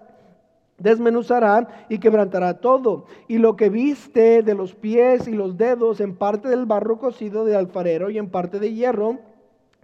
desmenuzará 0.78 1.86
y 1.88 1.98
quebrantará 1.98 2.60
todo. 2.60 3.06
Y 3.28 3.38
lo 3.38 3.56
que 3.56 3.70
viste 3.70 4.42
de 4.42 4.54
los 4.54 4.74
pies 4.74 5.26
y 5.28 5.32
los 5.32 5.56
dedos 5.56 6.00
en 6.00 6.16
parte 6.16 6.48
del 6.48 6.66
barro 6.66 6.98
cocido 6.98 7.44
de 7.44 7.56
alfarero 7.56 8.10
y 8.10 8.18
en 8.18 8.28
parte 8.28 8.58
de 8.58 8.72
hierro, 8.74 9.18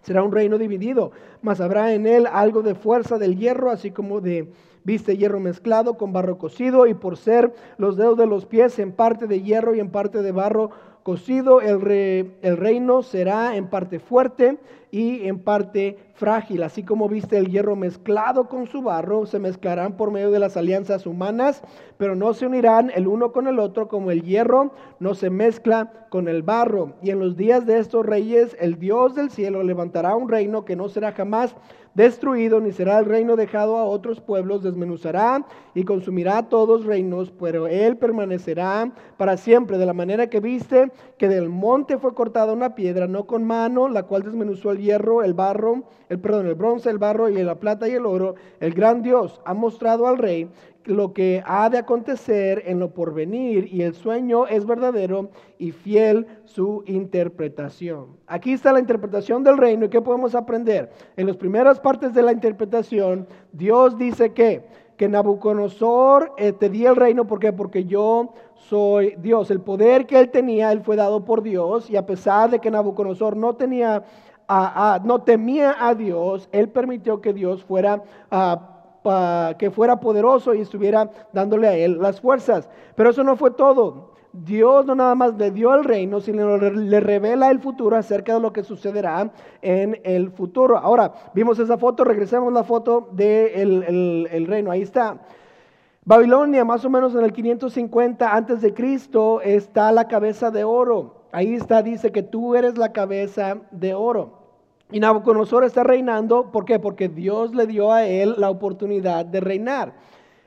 Será 0.02 0.22
un 0.22 0.32
reino 0.32 0.58
dividido, 0.58 1.12
mas 1.42 1.60
habrá 1.60 1.94
en 1.94 2.06
él 2.06 2.26
algo 2.30 2.62
de 2.62 2.74
fuerza 2.74 3.18
del 3.18 3.36
hierro, 3.36 3.70
así 3.70 3.90
como 3.90 4.20
de 4.20 4.48
viste 4.84 5.16
hierro 5.16 5.38
mezclado 5.38 5.96
con 5.96 6.12
barro 6.12 6.38
cocido, 6.38 6.86
y 6.86 6.94
por 6.94 7.16
ser 7.16 7.54
los 7.78 7.96
dedos 7.96 8.18
de 8.18 8.26
los 8.26 8.44
pies 8.44 8.78
en 8.80 8.92
parte 8.92 9.26
de 9.26 9.42
hierro 9.42 9.74
y 9.74 9.80
en 9.80 9.90
parte 9.90 10.22
de 10.22 10.32
barro 10.32 10.70
cocido, 11.02 11.60
el, 11.60 12.34
el 12.42 12.56
reino 12.56 13.02
será 13.02 13.56
en 13.56 13.68
parte 13.68 13.98
fuerte 13.98 14.58
y 14.92 15.26
en 15.26 15.38
parte 15.38 15.96
frágil. 16.14 16.62
Así 16.62 16.84
como 16.84 17.08
viste 17.08 17.38
el 17.38 17.48
hierro 17.48 17.74
mezclado 17.74 18.48
con 18.48 18.66
su 18.66 18.82
barro, 18.82 19.24
se 19.24 19.38
mezclarán 19.38 19.96
por 19.96 20.10
medio 20.10 20.30
de 20.30 20.38
las 20.38 20.56
alianzas 20.56 21.06
humanas, 21.06 21.62
pero 21.96 22.14
no 22.14 22.34
se 22.34 22.46
unirán 22.46 22.92
el 22.94 23.08
uno 23.08 23.32
con 23.32 23.48
el 23.48 23.58
otro 23.58 23.88
como 23.88 24.10
el 24.10 24.22
hierro 24.22 24.72
no 25.00 25.14
se 25.14 25.30
mezcla 25.30 26.06
con 26.10 26.28
el 26.28 26.42
barro. 26.42 26.92
Y 27.02 27.10
en 27.10 27.18
los 27.18 27.36
días 27.38 27.64
de 27.64 27.78
estos 27.78 28.04
reyes, 28.04 28.54
el 28.60 28.78
Dios 28.78 29.14
del 29.14 29.30
cielo 29.30 29.62
levantará 29.62 30.14
un 30.14 30.28
reino 30.28 30.66
que 30.66 30.76
no 30.76 30.90
será 30.90 31.12
jamás 31.12 31.56
destruido, 31.94 32.60
ni 32.60 32.72
será 32.72 32.98
el 32.98 33.06
reino 33.06 33.36
dejado 33.36 33.78
a 33.78 33.84
otros 33.84 34.20
pueblos, 34.20 34.62
desmenuzará 34.62 35.44
y 35.74 35.84
consumirá 35.84 36.48
todos 36.48 36.84
reinos, 36.84 37.30
pero 37.30 37.66
él 37.66 37.96
permanecerá 37.96 38.92
para 39.16 39.36
siempre, 39.36 39.78
de 39.78 39.86
la 39.86 39.92
manera 39.92 40.28
que 40.28 40.40
viste 40.40 40.91
que 41.18 41.28
del 41.28 41.48
monte 41.48 41.98
fue 41.98 42.14
cortada 42.14 42.52
una 42.52 42.74
piedra, 42.74 43.06
no 43.06 43.26
con 43.26 43.44
mano, 43.44 43.88
la 43.88 44.04
cual 44.04 44.22
desmenuzó 44.22 44.70
el 44.70 44.78
hierro, 44.78 45.22
el 45.22 45.34
barro, 45.34 45.84
el 46.08 46.18
perdón, 46.18 46.46
el 46.46 46.54
bronce, 46.54 46.90
el 46.90 46.98
barro 46.98 47.28
y 47.28 47.42
la 47.42 47.60
plata 47.60 47.88
y 47.88 47.92
el 47.92 48.06
oro, 48.06 48.34
el 48.60 48.74
gran 48.74 49.02
Dios 49.02 49.40
ha 49.44 49.54
mostrado 49.54 50.06
al 50.06 50.18
rey 50.18 50.48
lo 50.84 51.12
que 51.12 51.42
ha 51.46 51.70
de 51.70 51.78
acontecer 51.78 52.62
en 52.66 52.78
lo 52.80 52.92
porvenir 52.92 53.72
y 53.72 53.82
el 53.82 53.94
sueño 53.94 54.46
es 54.46 54.66
verdadero 54.66 55.30
y 55.58 55.72
fiel 55.72 56.26
su 56.44 56.82
interpretación. 56.86 58.16
Aquí 58.26 58.52
está 58.52 58.72
la 58.72 58.80
interpretación 58.80 59.44
del 59.44 59.58
reino 59.58 59.86
y 59.86 59.90
qué 59.90 60.00
podemos 60.00 60.34
aprender. 60.34 60.90
En 61.16 61.26
las 61.26 61.36
primeras 61.36 61.78
partes 61.80 62.12
de 62.14 62.22
la 62.22 62.32
interpretación, 62.32 63.26
Dios 63.52 63.96
dice 63.96 64.32
que 64.32 64.64
que 64.96 65.08
Nabucodonosor 65.08 66.32
eh, 66.36 66.52
te 66.52 66.68
di 66.68 66.86
el 66.86 66.96
reino, 66.96 67.26
¿por 67.26 67.38
qué? 67.38 67.52
Porque 67.52 67.84
yo 67.84 68.34
soy 68.54 69.14
Dios. 69.18 69.50
El 69.50 69.60
poder 69.60 70.06
que 70.06 70.18
él 70.20 70.30
tenía, 70.30 70.72
él 70.72 70.82
fue 70.82 70.96
dado 70.96 71.24
por 71.24 71.42
Dios 71.42 71.90
y 71.90 71.96
a 71.96 72.06
pesar 72.06 72.50
de 72.50 72.58
que 72.58 72.70
Nabucodonosor 72.70 73.36
no 73.36 73.54
tenía 73.54 74.04
no 75.04 75.22
temía 75.22 75.76
a 75.78 75.94
Dios, 75.94 76.48
él 76.52 76.68
permitió 76.68 77.20
que 77.22 77.32
Dios 77.32 77.64
fuera 77.64 78.02
que 79.58 79.70
fuera 79.70 79.98
poderoso 79.98 80.54
y 80.54 80.60
estuviera 80.60 81.10
dándole 81.32 81.68
a 81.68 81.74
él 81.74 81.98
las 82.00 82.20
fuerzas. 82.20 82.68
Pero 82.94 83.10
eso 83.10 83.24
no 83.24 83.36
fue 83.36 83.52
todo. 83.52 84.11
Dios 84.32 84.86
no 84.86 84.94
nada 84.94 85.14
más 85.14 85.34
le 85.34 85.50
dio 85.50 85.74
el 85.74 85.84
reino, 85.84 86.20
sino 86.20 86.56
le 86.56 87.00
revela 87.00 87.50
el 87.50 87.60
futuro 87.60 87.96
acerca 87.96 88.34
de 88.34 88.40
lo 88.40 88.52
que 88.52 88.62
sucederá 88.62 89.30
en 89.60 90.00
el 90.04 90.30
futuro. 90.30 90.78
Ahora, 90.78 91.12
vimos 91.34 91.58
esa 91.58 91.76
foto, 91.76 92.02
regresemos 92.02 92.50
la 92.52 92.64
foto 92.64 93.08
del 93.12 94.26
el, 94.30 94.46
reino. 94.46 94.70
Ahí 94.70 94.82
está. 94.82 95.18
Babilonia, 96.04 96.64
más 96.64 96.84
o 96.84 96.90
menos 96.90 97.14
en 97.14 97.22
el 97.22 97.32
550 97.32 98.34
antes 98.34 98.62
de 98.62 98.72
Cristo, 98.72 99.42
está 99.42 99.92
la 99.92 100.08
cabeza 100.08 100.50
de 100.50 100.64
oro. 100.64 101.26
Ahí 101.30 101.54
está, 101.54 101.82
dice 101.82 102.10
que 102.10 102.22
tú 102.22 102.54
eres 102.54 102.78
la 102.78 102.92
cabeza 102.92 103.58
de 103.70 103.94
oro. 103.94 104.38
Y 104.90 105.00
Nabucodonosor 105.00 105.64
está 105.64 105.84
reinando, 105.84 106.50
¿por 106.50 106.64
qué? 106.64 106.78
Porque 106.78 107.08
Dios 107.08 107.54
le 107.54 107.66
dio 107.66 107.92
a 107.92 108.04
él 108.06 108.34
la 108.38 108.50
oportunidad 108.50 109.24
de 109.24 109.40
reinar. 109.40 109.94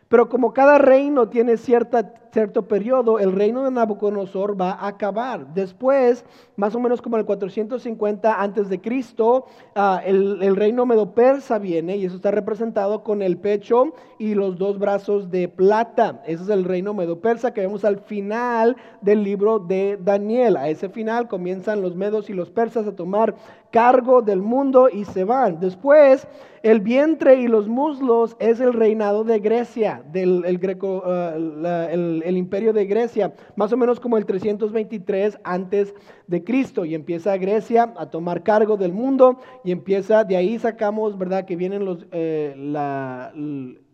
Pero 0.07 0.29
como 0.29 0.53
cada 0.53 0.77
reino 0.77 1.29
tiene 1.29 1.57
cierta 1.57 2.13
cierto 2.35 2.67
periodo, 2.67 3.17
el 3.17 3.31
reino 3.31 3.63
de 3.63 3.71
Nabucodonosor 3.71 4.59
va 4.59 4.71
a 4.71 4.87
acabar. 4.87 5.53
Después, 5.53 6.25
más 6.57 6.75
o 6.75 6.81
menos 6.81 7.01
como 7.01 7.15
el 7.15 7.23
450 7.23 8.41
antes 8.41 8.67
de 8.67 8.81
Cristo, 8.81 9.45
ah, 9.73 10.01
el, 10.05 10.43
el, 10.43 10.57
reino 10.57 10.85
medo-persa 10.85 11.59
viene 11.59 11.95
y 11.95 12.03
eso 12.03 12.17
está 12.17 12.31
representado 12.31 13.05
con 13.05 13.21
el 13.21 13.37
pecho 13.37 13.93
y 14.19 14.35
los 14.35 14.57
dos 14.57 14.79
brazos 14.79 15.31
de 15.31 15.47
plata. 15.47 16.21
Ese 16.27 16.43
es 16.43 16.49
el 16.49 16.65
reino 16.65 16.93
medo-persa 16.93 17.53
que 17.53 17.61
vemos 17.61 17.85
al 17.85 17.99
final 17.99 18.75
del 18.99 19.23
libro 19.23 19.59
de 19.59 19.97
Daniel. 20.03 20.57
A 20.57 20.67
ese 20.67 20.89
final 20.89 21.29
comienzan 21.29 21.81
los 21.81 21.95
medos 21.95 22.29
y 22.29 22.33
los 22.33 22.49
persas 22.49 22.85
a 22.85 22.97
tomar 22.97 23.33
cargo 23.75 24.21
del 24.21 24.41
mundo 24.41 24.87
y 24.87 25.03
se 25.03 25.25
van. 25.25 25.59
Después, 25.59 26.29
el 26.63 26.79
vientre 26.79 27.35
y 27.41 27.49
los 27.49 27.67
muslos 27.67 28.37
es 28.39 28.61
el 28.61 28.71
reinado 28.71 29.25
de 29.25 29.39
Grecia, 29.39 30.01
del 30.13 30.45
el 30.45 30.59
greco, 30.59 31.03
ah, 31.05 31.33
el, 31.35 32.23
el 32.25 32.37
imperio 32.37 32.71
de 32.71 32.85
Grecia, 32.85 33.33
más 33.57 33.73
o 33.73 33.77
menos 33.77 33.99
como 33.99 34.17
el 34.17 34.25
323 34.25 35.39
antes 35.43 35.93
de 36.25 36.41
Cristo. 36.45 36.85
Y 36.85 36.95
empieza 36.95 37.35
Grecia 37.35 37.93
a 37.97 38.05
tomar 38.05 38.43
cargo 38.43 38.77
del 38.77 38.93
mundo 38.93 39.39
y 39.65 39.73
empieza, 39.73 40.23
de 40.23 40.37
ahí 40.37 40.57
sacamos, 40.57 41.17
¿verdad? 41.17 41.43
Que 41.43 41.57
vienen 41.57 41.83
los, 41.83 42.07
eh, 42.13 42.53
la, 42.57 43.33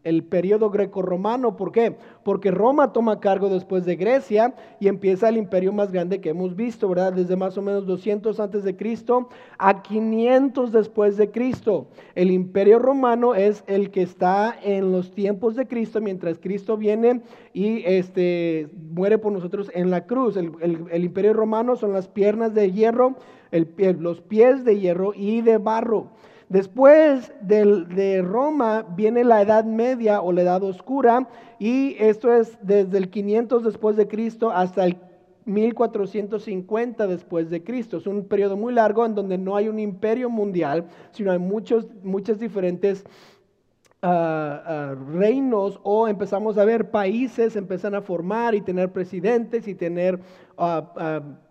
el 0.03 0.23
periodo 0.23 0.69
greco-romano. 0.69 1.55
¿Por 1.55 1.71
qué? 1.71 1.95
Porque 2.23 2.51
Roma 2.51 2.91
toma 2.93 3.19
cargo 3.19 3.49
después 3.49 3.85
de 3.85 3.95
Grecia 3.95 4.55
y 4.79 4.87
empieza 4.87 5.29
el 5.29 5.37
imperio 5.37 5.73
más 5.73 5.91
grande 5.91 6.21
que 6.21 6.29
hemos 6.29 6.55
visto, 6.55 6.89
¿verdad? 6.89 7.13
Desde 7.13 7.35
más 7.35 7.57
o 7.57 7.61
menos 7.61 7.85
200 7.85 8.39
antes 8.39 8.63
de 8.63 8.75
Cristo 8.75 9.29
a 9.57 9.81
500 9.81 10.71
después 10.71 11.17
de 11.17 11.31
Cristo. 11.31 11.87
El 12.15 12.31
imperio 12.31 12.79
romano 12.79 13.35
es 13.35 13.63
el 13.67 13.91
que 13.91 14.01
está 14.01 14.55
en 14.63 14.91
los 14.91 15.11
tiempos 15.11 15.55
de 15.55 15.67
Cristo 15.67 16.01
mientras 16.01 16.39
Cristo 16.39 16.77
viene 16.77 17.21
y 17.53 17.83
este, 17.85 18.69
muere 18.91 19.17
por 19.17 19.31
nosotros 19.31 19.71
en 19.73 19.89
la 19.89 20.05
cruz. 20.05 20.37
El, 20.37 21.03
imperio 21.03 21.33
romano 21.33 21.75
son 21.75 21.93
las 21.93 22.07
piernas 22.07 22.53
de 22.53 22.71
hierro, 22.71 23.15
los 23.51 24.21
pies 24.21 24.63
de 24.65 24.79
hierro 24.79 25.13
y 25.15 25.41
de 25.41 25.57
barro. 25.57 26.07
Después 26.51 27.31
de 27.39 28.21
Roma 28.21 28.85
viene 28.97 29.23
la 29.23 29.41
Edad 29.41 29.63
Media 29.63 30.21
o 30.21 30.33
la 30.33 30.41
Edad 30.41 30.61
Oscura 30.63 31.29
y 31.59 31.95
esto 31.97 32.33
es 32.33 32.57
desde 32.61 32.97
el 32.97 33.09
500 33.09 33.63
después 33.63 33.95
de 33.95 34.09
Cristo 34.09 34.51
hasta 34.51 34.83
el 34.83 34.97
1450 35.45 37.07
después 37.07 37.49
de 37.49 37.63
Cristo. 37.63 37.95
Es 37.95 38.05
un 38.05 38.25
periodo 38.25 38.57
muy 38.57 38.73
largo 38.73 39.05
en 39.05 39.15
donde 39.15 39.37
no 39.37 39.55
hay 39.55 39.69
un 39.69 39.79
imperio 39.79 40.29
mundial, 40.29 40.87
sino 41.11 41.31
hay 41.31 41.39
muchos, 41.39 41.87
muchas 42.03 42.37
diferentes 42.37 43.05
reinos 44.01 45.79
o 45.83 46.07
empezamos 46.07 46.57
a 46.57 46.65
ver 46.65 46.89
países 46.89 47.55
empiezan 47.55 47.93
a 47.93 48.01
formar 48.01 48.55
y 48.55 48.61
tener 48.61 48.91
presidentes 48.91 49.67
y 49.67 49.75
tener 49.75 50.19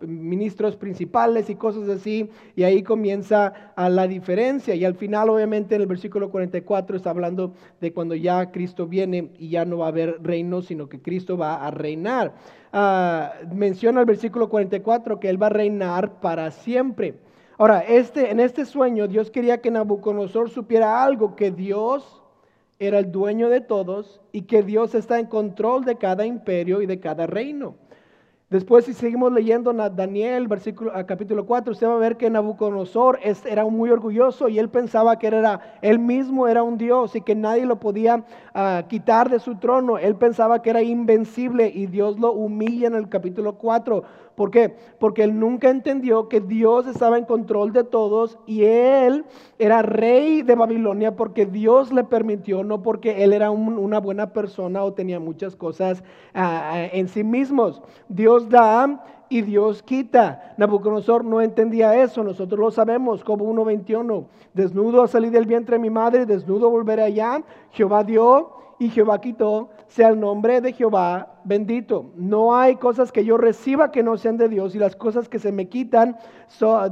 ministros 0.00 0.76
principales 0.76 1.48
y 1.48 1.54
cosas 1.54 1.88
así 1.88 2.28
y 2.56 2.64
ahí 2.64 2.82
comienza 2.82 3.72
la 3.76 4.08
diferencia. 4.08 4.74
Y 4.74 4.84
al 4.84 4.94
final 4.94 5.30
obviamente 5.30 5.76
en 5.76 5.82
el 5.82 5.86
versículo 5.86 6.30
44 6.30 6.96
está 6.96 7.10
hablando 7.10 7.54
de 7.80 7.92
cuando 7.92 8.16
ya 8.16 8.50
Cristo 8.50 8.88
viene 8.88 9.30
y 9.38 9.50
ya 9.50 9.64
no 9.64 9.78
va 9.78 9.86
a 9.86 9.90
haber 9.90 10.20
reino 10.20 10.60
sino 10.60 10.88
que 10.88 11.00
Cristo 11.00 11.36
va 11.36 11.64
a 11.64 11.70
reinar. 11.70 12.34
Ah, 12.72 13.32
menciona 13.52 14.00
el 14.00 14.06
versículo 14.06 14.48
44 14.48 15.20
que 15.20 15.28
él 15.28 15.40
va 15.40 15.46
a 15.46 15.50
reinar 15.50 16.20
para 16.20 16.50
siempre. 16.50 17.14
Ahora 17.58 17.80
este 17.80 18.30
en 18.32 18.40
este 18.40 18.64
sueño 18.64 19.06
Dios 19.06 19.30
quería 19.30 19.60
que 19.60 19.70
Nabucodonosor 19.70 20.50
supiera 20.50 21.04
algo 21.04 21.36
que 21.36 21.52
Dios 21.52 22.19
era 22.80 22.98
el 22.98 23.12
dueño 23.12 23.50
de 23.50 23.60
todos 23.60 24.20
y 24.32 24.42
que 24.42 24.62
Dios 24.62 24.94
está 24.94 25.20
en 25.20 25.26
control 25.26 25.84
de 25.84 25.96
cada 25.96 26.24
imperio 26.24 26.80
y 26.80 26.86
de 26.86 26.98
cada 26.98 27.26
reino. 27.26 27.76
Después, 28.48 28.84
si 28.84 28.94
seguimos 28.94 29.32
leyendo 29.32 29.72
Daniel, 29.72 30.48
versículo, 30.48 30.90
capítulo 31.06 31.46
4, 31.46 31.70
usted 31.70 31.86
va 31.86 31.94
a 31.94 31.98
ver 31.98 32.16
que 32.16 32.28
Nabucodonosor 32.28 33.20
era 33.44 33.64
muy 33.66 33.90
orgulloso 33.90 34.48
y 34.48 34.58
él 34.58 34.68
pensaba 34.68 35.20
que 35.20 35.28
era, 35.28 35.78
él 35.82 36.00
mismo 36.00 36.48
era 36.48 36.64
un 36.64 36.76
Dios 36.76 37.14
y 37.14 37.20
que 37.20 37.36
nadie 37.36 37.64
lo 37.64 37.78
podía 37.78 38.24
ah, 38.52 38.82
quitar 38.88 39.30
de 39.30 39.38
su 39.38 39.54
trono. 39.58 39.98
Él 39.98 40.16
pensaba 40.16 40.62
que 40.62 40.70
era 40.70 40.82
invencible 40.82 41.70
y 41.72 41.86
Dios 41.86 42.18
lo 42.18 42.32
humilla 42.32 42.88
en 42.88 42.96
el 42.96 43.08
capítulo 43.08 43.56
4 43.56 44.02
¿Por 44.40 44.50
qué? 44.50 44.74
Porque 44.98 45.22
él 45.22 45.38
nunca 45.38 45.68
entendió 45.68 46.30
que 46.30 46.40
Dios 46.40 46.86
estaba 46.86 47.18
en 47.18 47.26
control 47.26 47.74
de 47.74 47.84
todos 47.84 48.38
y 48.46 48.64
él 48.64 49.26
era 49.58 49.82
rey 49.82 50.40
de 50.40 50.54
Babilonia 50.54 51.14
porque 51.14 51.44
Dios 51.44 51.92
le 51.92 52.04
permitió, 52.04 52.64
no 52.64 52.82
porque 52.82 53.22
él 53.22 53.34
era 53.34 53.50
una 53.50 54.00
buena 54.00 54.32
persona 54.32 54.82
o 54.82 54.94
tenía 54.94 55.20
muchas 55.20 55.56
cosas 55.56 56.02
ah, 56.32 56.70
ah, 56.72 56.86
en 56.86 57.08
sí 57.08 57.22
mismos. 57.22 57.82
Dios 58.08 58.48
da 58.48 59.04
y 59.28 59.42
Dios 59.42 59.82
quita. 59.82 60.54
Nabucodonosor 60.56 61.22
no 61.22 61.42
entendía 61.42 62.02
eso, 62.02 62.24
nosotros 62.24 62.58
lo 62.58 62.70
sabemos, 62.70 63.22
como 63.22 63.44
1.21. 63.44 64.24
Desnudo 64.54 65.06
salí 65.06 65.28
del 65.28 65.44
vientre 65.44 65.76
de 65.76 65.82
mi 65.82 65.90
madre, 65.90 66.24
desnudo 66.24 66.70
volveré 66.70 67.02
allá. 67.02 67.42
Jehová 67.72 68.04
dio 68.04 68.59
y 68.80 68.88
Jehová 68.88 69.20
quitó, 69.20 69.68
sea 69.88 70.08
el 70.08 70.18
nombre 70.18 70.62
de 70.62 70.72
Jehová 70.72 71.34
bendito. 71.44 72.12
No 72.16 72.56
hay 72.56 72.76
cosas 72.76 73.12
que 73.12 73.26
yo 73.26 73.36
reciba 73.36 73.92
que 73.92 74.02
no 74.02 74.16
sean 74.16 74.38
de 74.38 74.48
Dios 74.48 74.74
y 74.74 74.78
las 74.78 74.96
cosas 74.96 75.28
que 75.28 75.38
se 75.38 75.52
me 75.52 75.68
quitan, 75.68 76.16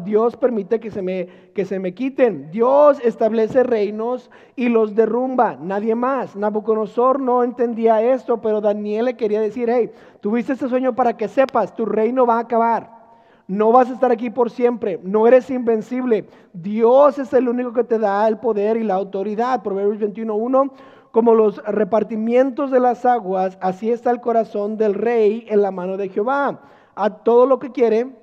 Dios 0.05 0.37
permite 0.37 0.81
que 0.81 0.91
se, 0.91 1.01
me, 1.01 1.27
que 1.55 1.65
se 1.65 1.79
me 1.79 1.95
quiten. 1.95 2.51
Dios 2.51 3.01
establece 3.03 3.63
reinos 3.63 4.31
y 4.55 4.69
los 4.69 4.95
derrumba, 4.95 5.57
nadie 5.59 5.95
más. 5.95 6.37
Nabucodonosor 6.37 7.21
no 7.21 7.43
entendía 7.43 8.03
esto, 8.03 8.43
pero 8.43 8.61
Daniel 8.61 9.07
le 9.07 9.17
quería 9.17 9.41
decir, 9.41 9.71
hey, 9.71 9.91
tuviste 10.21 10.53
este 10.53 10.69
sueño 10.69 10.95
para 10.95 11.17
que 11.17 11.27
sepas, 11.27 11.75
tu 11.75 11.87
reino 11.87 12.27
va 12.27 12.37
a 12.37 12.41
acabar. 12.41 12.99
No 13.47 13.73
vas 13.73 13.89
a 13.89 13.95
estar 13.95 14.13
aquí 14.13 14.29
por 14.29 14.51
siempre, 14.51 15.01
no 15.03 15.27
eres 15.27 15.49
invencible. 15.49 16.27
Dios 16.53 17.19
es 17.19 17.33
el 17.33 17.49
único 17.49 17.73
que 17.73 17.83
te 17.83 17.99
da 17.99 18.29
el 18.29 18.37
poder 18.37 18.77
y 18.77 18.85
la 18.85 18.93
autoridad. 18.93 19.63
Proverbios 19.63 19.99
21.1 20.01 20.71
como 21.19 21.35
los 21.35 21.57
repartimientos 21.65 22.71
de 22.71 22.79
las 22.79 23.05
aguas, 23.05 23.59
así 23.61 23.91
está 23.91 24.13
el 24.13 24.21
corazón 24.21 24.77
del 24.77 24.95
rey 24.95 25.47
en 25.49 25.63
la 25.63 25.73
mano 25.73 25.97
de 25.97 26.11
Jehová. 26.11 26.61
A 26.95 27.11
todo 27.11 27.45
lo 27.45 27.59
que 27.59 27.73
quiere, 27.73 28.15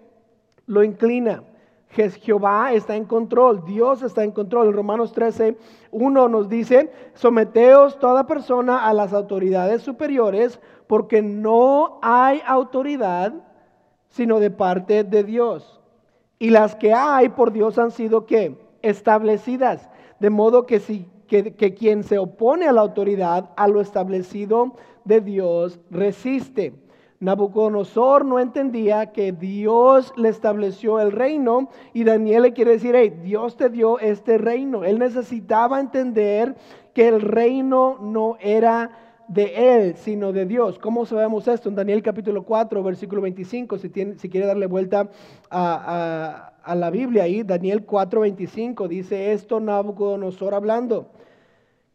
lo 0.66 0.82
inclina. 0.82 1.44
Jehová 1.90 2.72
está 2.72 2.96
en 2.96 3.04
control, 3.04 3.66
Dios 3.66 4.02
está 4.02 4.24
en 4.24 4.32
control. 4.32 4.72
Romanos 4.72 5.12
13, 5.12 5.58
1 5.92 6.30
nos 6.30 6.48
dice, 6.48 6.90
someteos 7.16 8.00
toda 8.00 8.28
persona 8.28 8.88
a 8.88 8.94
las 8.94 9.12
autoridades 9.12 9.82
superiores, 9.82 10.62
porque 10.88 11.22
no 11.22 12.00
hay 12.02 12.42
autoridad 12.48 13.34
sino 14.08 14.40
de 14.40 14.52
parte 14.52 15.04
de 15.04 15.26
Dios. 15.26 15.82
Y 16.40 16.50
las 16.50 16.78
que 16.78 16.94
hay 16.94 17.28
por 17.28 17.52
Dios 17.52 17.78
han 17.78 17.92
sido 17.92 18.26
que 18.26 18.58
establecidas, 18.82 19.90
de 20.22 20.30
modo 20.30 20.66
que 20.66 20.80
si 20.80 21.10
que, 21.28 21.74
quien 21.74 22.04
se 22.04 22.18
opone 22.18 22.68
a 22.68 22.72
la 22.72 22.82
autoridad, 22.82 23.52
a 23.56 23.68
lo 23.68 23.82
establecido 23.82 24.74
de 25.04 25.22
Dios, 25.22 25.80
resiste. 25.90 26.74
Nabucodonosor 27.20 28.26
no 28.26 28.40
entendía 28.40 29.12
que 29.12 29.32
Dios 29.32 30.14
le 30.18 30.30
estableció 30.30 31.00
el 31.00 31.12
reino 31.12 31.70
y 31.94 32.04
Daniel 32.04 32.44
le 32.44 32.54
quiere 32.54 32.72
decir, 32.72 32.94
hey, 32.96 33.14
Dios 33.24 33.56
te 33.56 33.70
dio 33.70 34.00
este 34.00 34.38
reino. 34.38 34.84
Él 34.84 35.00
necesitaba 35.00 35.80
entender 35.80 36.56
que 36.94 37.08
el 37.08 37.22
reino 37.22 37.98
no 38.02 38.38
era 38.40 38.92
de 39.28 39.76
él, 39.76 39.96
sino 39.96 40.32
de 40.32 40.46
Dios. 40.46 40.78
¿Cómo 40.80 41.06
sabemos 41.06 41.48
esto? 41.48 41.70
En 41.70 41.76
Daniel 41.76 42.04
capítulo 42.04 42.44
4, 42.44 42.84
versículo 42.84 43.22
25, 43.22 43.78
si, 43.78 43.90
tiene, 43.90 44.20
si 44.20 44.30
quiere 44.30 44.46
darle 44.46 44.68
vuelta 44.68 45.10
a, 45.50 46.52
a, 46.52 46.54
la 46.74 46.90
Biblia. 46.90 47.24
Ahí, 47.24 47.44
Daniel 47.44 47.86
4, 47.86 48.22
25, 48.22 48.88
dice 48.88 49.34
esto 49.34 49.60
Nabucodonosor 49.60 50.56
hablando 50.56 51.12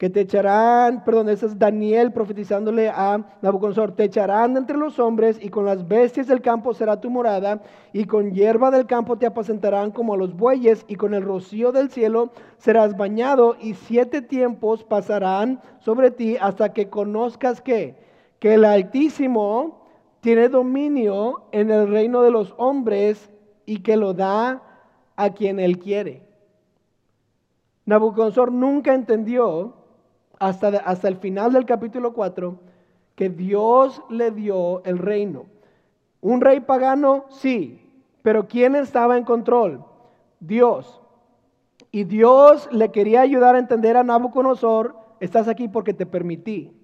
que 0.00 0.08
te 0.08 0.20
echarán, 0.20 1.04
perdón, 1.04 1.28
ese 1.28 1.44
es 1.44 1.58
Daniel 1.58 2.10
profetizándole 2.10 2.88
a 2.88 3.22
Nabucodonosor, 3.42 3.94
te 3.94 4.04
echarán 4.04 4.56
entre 4.56 4.78
los 4.78 4.98
hombres 4.98 5.38
y 5.42 5.50
con 5.50 5.66
las 5.66 5.86
bestias 5.86 6.26
del 6.26 6.40
campo 6.40 6.72
será 6.72 7.02
tu 7.02 7.10
morada 7.10 7.60
y 7.92 8.06
con 8.06 8.32
hierba 8.32 8.70
del 8.70 8.86
campo 8.86 9.18
te 9.18 9.26
apacentarán 9.26 9.90
como 9.90 10.14
a 10.14 10.16
los 10.16 10.34
bueyes 10.34 10.86
y 10.88 10.94
con 10.94 11.12
el 11.12 11.22
rocío 11.22 11.70
del 11.70 11.90
cielo 11.90 12.32
serás 12.56 12.96
bañado 12.96 13.56
y 13.60 13.74
siete 13.74 14.22
tiempos 14.22 14.84
pasarán 14.84 15.60
sobre 15.80 16.10
ti 16.10 16.38
hasta 16.40 16.72
que 16.72 16.88
conozcas 16.88 17.60
que 17.60 17.94
el 18.40 18.64
Altísimo 18.64 19.84
tiene 20.20 20.48
dominio 20.48 21.42
en 21.52 21.70
el 21.70 21.88
reino 21.88 22.22
de 22.22 22.30
los 22.30 22.54
hombres 22.56 23.29
y 23.70 23.82
que 23.82 23.96
lo 23.96 24.14
da 24.14 24.60
a 25.14 25.30
quien 25.30 25.60
él 25.60 25.78
quiere. 25.78 26.24
Nabucodonosor 27.84 28.50
nunca 28.50 28.94
entendió 28.94 29.74
hasta, 30.40 30.70
hasta 30.78 31.06
el 31.06 31.18
final 31.18 31.52
del 31.52 31.66
capítulo 31.66 32.12
4 32.12 32.58
que 33.14 33.30
Dios 33.30 34.02
le 34.10 34.32
dio 34.32 34.82
el 34.82 34.98
reino. 34.98 35.46
Un 36.20 36.40
rey 36.40 36.58
pagano, 36.58 37.26
sí, 37.28 37.88
pero 38.22 38.48
¿quién 38.48 38.74
estaba 38.74 39.16
en 39.16 39.22
control? 39.22 39.84
Dios. 40.40 41.00
Y 41.92 42.02
Dios 42.02 42.68
le 42.72 42.90
quería 42.90 43.20
ayudar 43.20 43.54
a 43.54 43.60
entender 43.60 43.96
a 43.96 44.02
Nabucodonosor, 44.02 44.96
estás 45.20 45.46
aquí 45.46 45.68
porque 45.68 45.94
te 45.94 46.06
permití. 46.06 46.76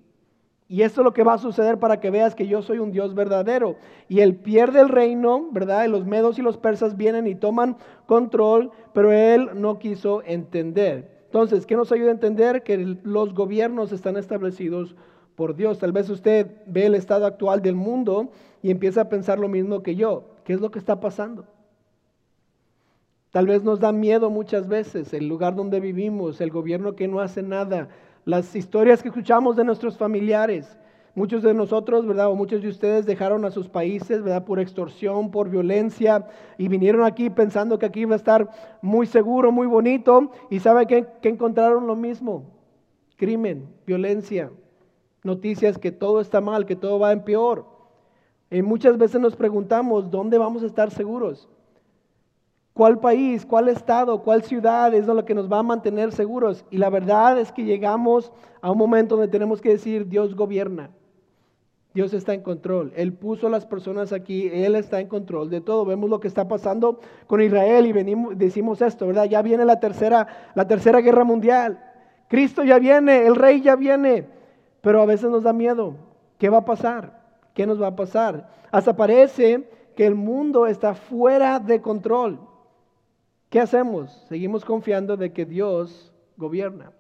Y 0.69 0.83
esto 0.83 1.01
es 1.01 1.05
lo 1.05 1.13
que 1.13 1.23
va 1.23 1.35
a 1.35 1.39
suceder 1.39 1.79
para 1.79 2.01
que 2.01 2.11
veas 2.11 2.35
que 2.35 2.49
yo 2.49 2.61
soy 2.61 2.79
un 2.79 2.91
Dios 2.91 3.15
verdadero. 3.15 3.77
Y 4.09 4.21
él 4.21 4.35
pierde 4.35 4.81
el 4.81 4.89
reino, 4.89 5.49
¿verdad? 5.53 5.85
Y 5.85 5.89
los 5.89 6.07
medos 6.07 6.39
y 6.39 6.43
los 6.43 6.57
persas 6.57 6.97
vienen 6.97 7.27
y 7.27 7.37
toman 7.37 7.77
control, 8.07 8.73
pero 8.93 9.13
él 9.13 9.51
no 9.55 9.79
quiso 9.79 10.23
entender. 10.25 11.17
Entonces, 11.27 11.67
¿qué 11.67 11.77
nos 11.77 11.93
ayuda 11.93 12.09
a 12.09 12.15
entender? 12.15 12.65
Que 12.65 12.79
los 13.03 13.33
gobiernos 13.33 13.93
están 13.93 14.17
establecidos 14.17 14.97
por 15.37 15.55
Dios. 15.55 15.79
Tal 15.79 15.93
vez 15.93 16.11
usted 16.11 16.51
ve 16.67 16.87
el 16.87 16.97
estado 16.97 17.27
actual 17.27 17.63
del 17.63 17.77
mundo 17.77 18.31
y 18.63 18.71
empieza 18.71 19.03
a 19.03 19.09
pensar 19.09 19.39
lo 19.39 19.49
mismo 19.49 19.83
que 19.83 19.95
yo. 19.95 20.25
¿Qué 20.45 20.53
es 20.53 20.61
lo 20.61 20.71
que 20.73 20.81
está 20.81 20.99
pasando? 20.99 21.47
Tal 23.31 23.47
vez 23.47 23.63
nos 23.63 23.81
da 23.81 23.93
miedo 23.93 24.31
muchas 24.31 24.67
veces 24.67 25.13
el 25.13 25.29
lugar 25.29 25.55
donde 25.55 25.79
vivimos, 25.79 26.41
el 26.41 26.51
gobierno 26.51 26.97
que 26.97 27.07
no 27.07 27.21
hace 27.21 27.43
nada, 27.43 27.89
las 28.27 28.57
historias 28.57 29.03
que 29.03 29.09
escuchamos 29.09 29.55
de 29.55 29.65
nuestros 29.65 29.97
familiares. 29.97 30.77
Muchos 31.15 31.45
de 31.45 31.55
nosotros, 31.55 32.05
¿verdad? 32.05 32.29
O 32.29 32.35
muchos 32.35 32.61
de 32.61 32.69
ustedes 32.69 33.07
dejaron 33.07 33.45
a 33.45 33.53
sus 33.53 33.69
países, 33.69 34.21
¿verdad? 34.23 34.45
Por 34.45 34.59
extorsión, 34.59 35.31
por 35.31 35.49
violencia, 35.49 36.27
y 36.59 36.67
vinieron 36.67 37.05
aquí 37.05 37.31
pensando 37.31 37.79
que 37.79 37.87
aquí 37.87 38.01
iba 38.01 38.15
a 38.15 38.17
estar 38.17 38.51
muy 38.83 39.07
seguro, 39.07 39.53
muy 39.53 39.69
bonito, 39.69 40.33
y 40.51 40.59
¿sabe? 40.59 40.87
Que 40.89 41.07
encontraron 41.23 41.87
lo 41.87 41.95
mismo. 41.95 42.43
Crimen, 43.17 43.69
violencia, 43.87 44.51
noticias 45.23 45.79
que 45.79 45.93
todo 45.93 46.21
está 46.21 46.41
mal, 46.41 46.67
que 46.67 46.77
todo 46.77 46.99
va 46.99 47.13
en 47.13 47.23
peor. 47.23 47.65
Y 48.51 48.61
muchas 48.61 48.99
veces 48.99 49.21
nos 49.21 49.37
preguntamos, 49.37 50.11
¿dónde 50.11 50.37
vamos 50.37 50.65
a 50.65 50.67
estar 50.67 50.91
seguros? 50.91 51.49
¿Cuál 52.77 52.99
país, 52.99 53.47
cuál 53.47 53.71
estado, 53.71 54.23
cuál 54.23 54.43
ciudad 54.43 54.93
es 54.93 55.07
lo 55.07 55.25
que 55.25 55.35
nos 55.35 55.51
va 55.51 55.61
a 55.61 55.63
mantener 55.63 56.13
seguros? 56.13 56.63
Y 56.71 56.77
la 56.77 56.91
verdad 56.91 57.39
es 57.39 57.51
que 57.51 57.65
llegamos 57.65 58.31
a 58.61 58.71
un 58.71 58.77
momento 58.77 59.17
donde 59.17 59.33
tenemos 59.33 59.63
que 59.63 59.71
decir, 59.71 60.07
Dios 60.07 60.37
gobierna. 60.37 60.91
Dios 61.95 62.13
está 62.13 62.35
en 62.35 62.43
control. 62.43 62.93
Él 62.95 63.15
puso 63.15 63.47
a 63.47 63.51
las 63.51 63.65
personas 63.65 64.13
aquí, 64.13 64.51
Él 64.53 64.77
está 64.77 65.01
en 65.01 65.09
control 65.09 65.49
de 65.49 65.63
todo. 65.63 65.87
Vemos 65.87 66.11
lo 66.11 66.21
que 66.21 66.29
está 66.29 66.49
pasando 66.49 67.01
con 67.27 67.41
Israel 67.41 67.87
y 67.87 67.93
venimos, 67.93 68.37
decimos 68.37 68.83
esto, 68.83 69.07
¿verdad? 69.07 69.25
Ya 69.25 69.41
viene 69.41 69.65
la 69.65 69.81
tercera, 69.81 70.53
la 70.55 70.69
tercera 70.69 71.01
guerra 71.01 71.25
mundial. 71.25 71.83
Cristo 72.29 72.63
ya 72.63 72.79
viene, 72.79 73.27
el 73.27 73.37
rey 73.37 73.63
ya 73.63 73.75
viene, 73.75 74.29
pero 74.83 75.01
a 75.01 75.07
veces 75.07 75.31
nos 75.31 75.45
da 75.45 75.55
miedo. 75.55 75.95
¿Qué 76.37 76.51
va 76.51 76.59
a 76.59 76.65
pasar? 76.67 77.23
¿Qué 77.55 77.67
nos 77.67 77.81
va 77.81 77.87
a 77.87 77.97
pasar? 77.97 78.51
Hasta 78.71 78.95
parece 78.95 79.67
que 79.97 80.05
el 80.05 80.15
mundo 80.15 80.67
está 80.67 80.93
fuera 80.93 81.59
de 81.59 81.81
control. 81.81 82.39
¿Qué 83.51 83.61
hacemos? 83.61 84.25
Seguimos 84.29 84.65
confiando 84.65 85.17
de 85.17 85.33
que 85.33 85.45
Dios 85.45 86.13
gobierna. 86.37 86.93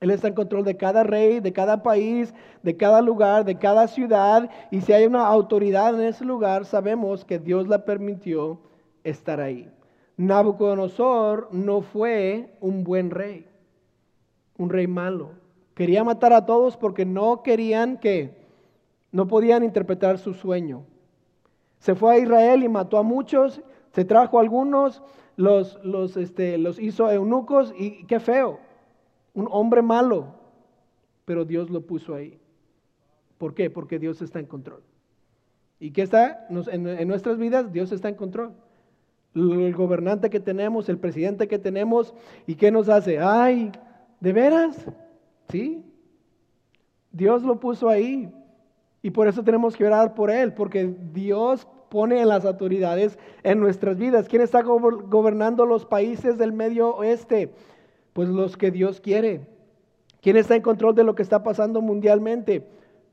Él 0.00 0.10
está 0.10 0.28
en 0.28 0.34
control 0.34 0.64
de 0.64 0.76
cada 0.76 1.02
rey, 1.02 1.40
de 1.40 1.52
cada 1.52 1.82
país, 1.82 2.34
de 2.62 2.76
cada 2.76 3.00
lugar, 3.00 3.44
de 3.44 3.58
cada 3.58 3.88
ciudad. 3.88 4.50
Y 4.70 4.82
si 4.82 4.92
hay 4.92 5.06
una 5.06 5.26
autoridad 5.26 5.94
en 5.94 6.06
ese 6.06 6.24
lugar, 6.24 6.66
sabemos 6.66 7.24
que 7.24 7.38
Dios 7.38 7.68
la 7.68 7.84
permitió 7.84 8.60
estar 9.02 9.40
ahí. 9.40 9.70
Nabucodonosor 10.16 11.48
no 11.52 11.80
fue 11.80 12.56
un 12.60 12.84
buen 12.84 13.10
rey, 13.10 13.46
un 14.58 14.70
rey 14.70 14.86
malo. 14.86 15.30
Quería 15.74 16.04
matar 16.04 16.32
a 16.32 16.46
todos 16.46 16.76
porque 16.76 17.04
no 17.04 17.42
querían 17.42 17.96
que, 17.96 18.44
no 19.10 19.26
podían 19.26 19.64
interpretar 19.64 20.18
su 20.18 20.34
sueño. 20.34 20.84
Se 21.78 21.94
fue 21.94 22.14
a 22.14 22.18
Israel 22.18 22.62
y 22.62 22.68
mató 22.68 22.98
a 22.98 23.02
muchos, 23.02 23.60
se 23.92 24.04
trajo 24.04 24.38
a 24.38 24.42
algunos, 24.42 25.02
los, 25.36 25.78
los, 25.84 26.16
este, 26.16 26.58
los 26.58 26.78
hizo 26.78 27.10
eunucos 27.10 27.74
y 27.76 28.04
qué 28.04 28.20
feo 28.20 28.60
un 29.34 29.48
hombre 29.50 29.82
malo, 29.82 30.34
pero 31.24 31.44
Dios 31.44 31.68
lo 31.70 31.82
puso 31.82 32.14
ahí. 32.14 32.38
¿Por 33.36 33.54
qué? 33.54 33.68
Porque 33.68 33.98
Dios 33.98 34.22
está 34.22 34.38
en 34.38 34.46
control. 34.46 34.82
¿Y 35.80 35.90
qué 35.90 36.02
está? 36.02 36.46
En, 36.48 37.08
nuestras 37.08 37.36
vidas 37.36 37.72
Dios 37.72 37.92
está 37.92 38.08
en 38.08 38.14
control. 38.14 38.54
El 39.34 39.74
gobernante 39.74 40.30
que 40.30 40.38
tenemos, 40.38 40.88
el 40.88 40.98
presidente 40.98 41.48
que 41.48 41.58
tenemos, 41.58 42.14
¿y 42.46 42.54
qué 42.54 42.70
nos 42.70 42.88
hace? 42.88 43.18
Ay, 43.18 43.72
¿de 44.20 44.32
veras? 44.32 44.86
¿Sí? 45.48 45.84
Dios 47.10 47.42
lo 47.42 47.58
puso 47.58 47.88
ahí. 47.88 48.32
Y 49.02 49.10
por 49.10 49.26
eso 49.26 49.42
tenemos 49.42 49.76
que 49.76 49.84
orar 49.84 50.14
por 50.14 50.30
él, 50.30 50.54
porque 50.54 50.94
Dios 51.12 51.66
pone 51.94 52.20
en 52.20 52.26
las 52.26 52.44
autoridades 52.44 53.20
en 53.44 53.60
nuestras 53.60 53.96
vidas. 53.96 54.26
¿Quién 54.28 54.42
está 54.42 54.62
gobernando 54.62 55.64
los 55.64 55.86
países 55.86 56.36
del 56.36 56.52
medio 56.52 56.96
oeste? 56.96 57.54
Pues 58.12 58.28
los 58.28 58.56
que 58.56 58.72
Dios 58.72 59.00
quiere. 59.00 59.46
¿Quién 60.20 60.36
está 60.36 60.56
en 60.56 60.62
control 60.62 60.96
de 60.96 61.04
lo 61.04 61.14
que 61.14 61.22
está 61.22 61.44
pasando 61.44 61.80
mundialmente? 61.82 62.66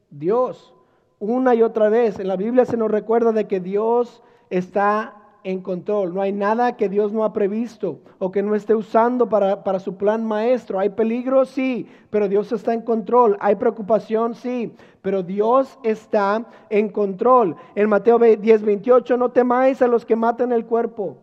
Dios. 0.10 0.74
Una 1.20 1.54
y 1.54 1.62
otra 1.62 1.89
vez 1.89 2.17
en 2.17 2.28
la 2.28 2.38
Biblia 2.38 2.65
se 2.65 2.76
nos 2.76 2.89
recuerda 2.89 3.32
de 3.32 3.46
que 3.46 3.60
Dios 3.60 4.24
está 4.50 5.20
en 5.43 5.62
control. 5.62 6.13
No 6.13 6.21
hay 6.21 6.32
nada 6.32 6.75
que 6.77 6.89
Dios 6.89 7.12
no 7.12 7.23
ha 7.23 7.34
previsto 7.34 7.99
o 8.19 8.32
que 8.32 8.43
no 8.43 8.56
esté 8.56 8.75
usando 8.75 9.30
para, 9.30 9.63
para, 9.63 9.80
su 9.80 9.95
plan 9.95 10.25
maestro. 10.25 10.80
Hay 10.80 10.89
peligro, 10.89 11.45
sí, 11.45 11.88
pero 12.10 12.27
Dios 12.27 12.51
está 12.51 12.73
en 12.73 12.82
control. 12.82 13.38
Hay 13.39 13.56
preocupación, 13.56 14.36
sí, 14.36 14.73
pero 15.01 15.23
Dios 15.23 15.80
está 15.84 16.45
en 16.69 16.89
control. 16.89 17.56
En 17.75 17.89
Mateo 17.89 18.19
10, 18.19 18.62
28, 18.62 19.17
no 19.17 19.30
temáis 19.30 19.82
a 19.82 19.88
los 19.88 20.06
que 20.06 20.15
matan 20.15 20.51
el 20.51 20.65
cuerpo, 20.65 21.17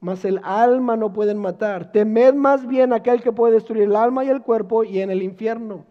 mas 0.00 0.24
el 0.24 0.40
alma 0.42 0.96
no 0.96 1.12
pueden 1.12 1.38
matar. 1.38 1.92
Temed 1.92 2.34
más 2.34 2.66
bien 2.66 2.92
a 2.92 2.96
aquel 2.96 3.22
que 3.22 3.32
puede 3.32 3.54
destruir 3.54 3.84
el 3.84 3.96
alma 3.96 4.24
y 4.24 4.28
el 4.28 4.42
cuerpo 4.42 4.84
y 4.84 5.00
en 5.00 5.10
el 5.10 5.22
infierno. 5.22 5.84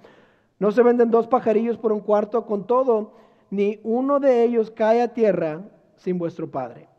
No 0.60 0.72
se 0.72 0.84
venden 0.84 1.12
dos 1.12 1.28
pajarillos 1.28 1.78
por 1.78 1.92
un 1.92 2.00
cuarto, 2.00 2.46
con 2.46 2.66
todo, 2.66 3.12
ni 3.50 3.80
uno 3.84 4.20
de 4.20 4.44
ellos 4.44 4.72
cae 4.72 5.02
a 5.02 5.14
tierra 5.14 5.62
sin 5.98 6.18
vuestro 6.18 6.50
Padre 6.50 6.93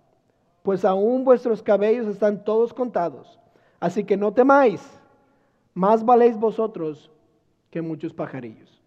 pues 0.64 0.83
aún 0.87 1.24
vuestros 1.24 1.62
cabellos 1.62 2.07
están 2.07 2.42
todos 2.42 2.72
contados. 2.72 3.38
Así 3.79 4.03
que 4.03 4.16
no 4.16 4.33
temáis, 4.33 4.81
más 5.74 6.03
valéis 6.03 6.38
vosotros 6.38 7.11
que 7.70 7.83
muchos 7.83 8.14
pajarillos. 8.14 8.81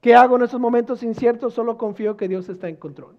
¿Qué 0.00 0.14
hago 0.14 0.36
en 0.36 0.44
estos 0.44 0.58
momentos 0.58 1.02
inciertos? 1.02 1.52
Solo 1.52 1.76
confío 1.76 2.16
que 2.16 2.26
Dios 2.26 2.48
está 2.48 2.70
en 2.70 2.76
control. 2.76 3.16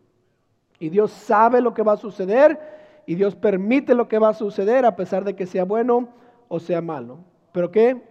Y 0.79 0.89
Dios 0.89 1.11
sabe 1.11 1.61
lo 1.61 1.75
que 1.75 1.83
va 1.83 1.93
a 1.93 1.97
suceder 1.97 2.59
y 3.05 3.13
Dios 3.13 3.35
permite 3.35 3.93
lo 3.93 4.07
que 4.07 4.17
va 4.17 4.29
a 4.29 4.33
suceder 4.33 4.83
a 4.83 4.95
pesar 4.95 5.23
de 5.23 5.35
que 5.35 5.45
sea 5.45 5.63
bueno 5.63 6.09
o 6.47 6.59
sea 6.59 6.81
malo. 6.81 7.19
¿Pero 7.51 7.69
qué? 7.69 8.01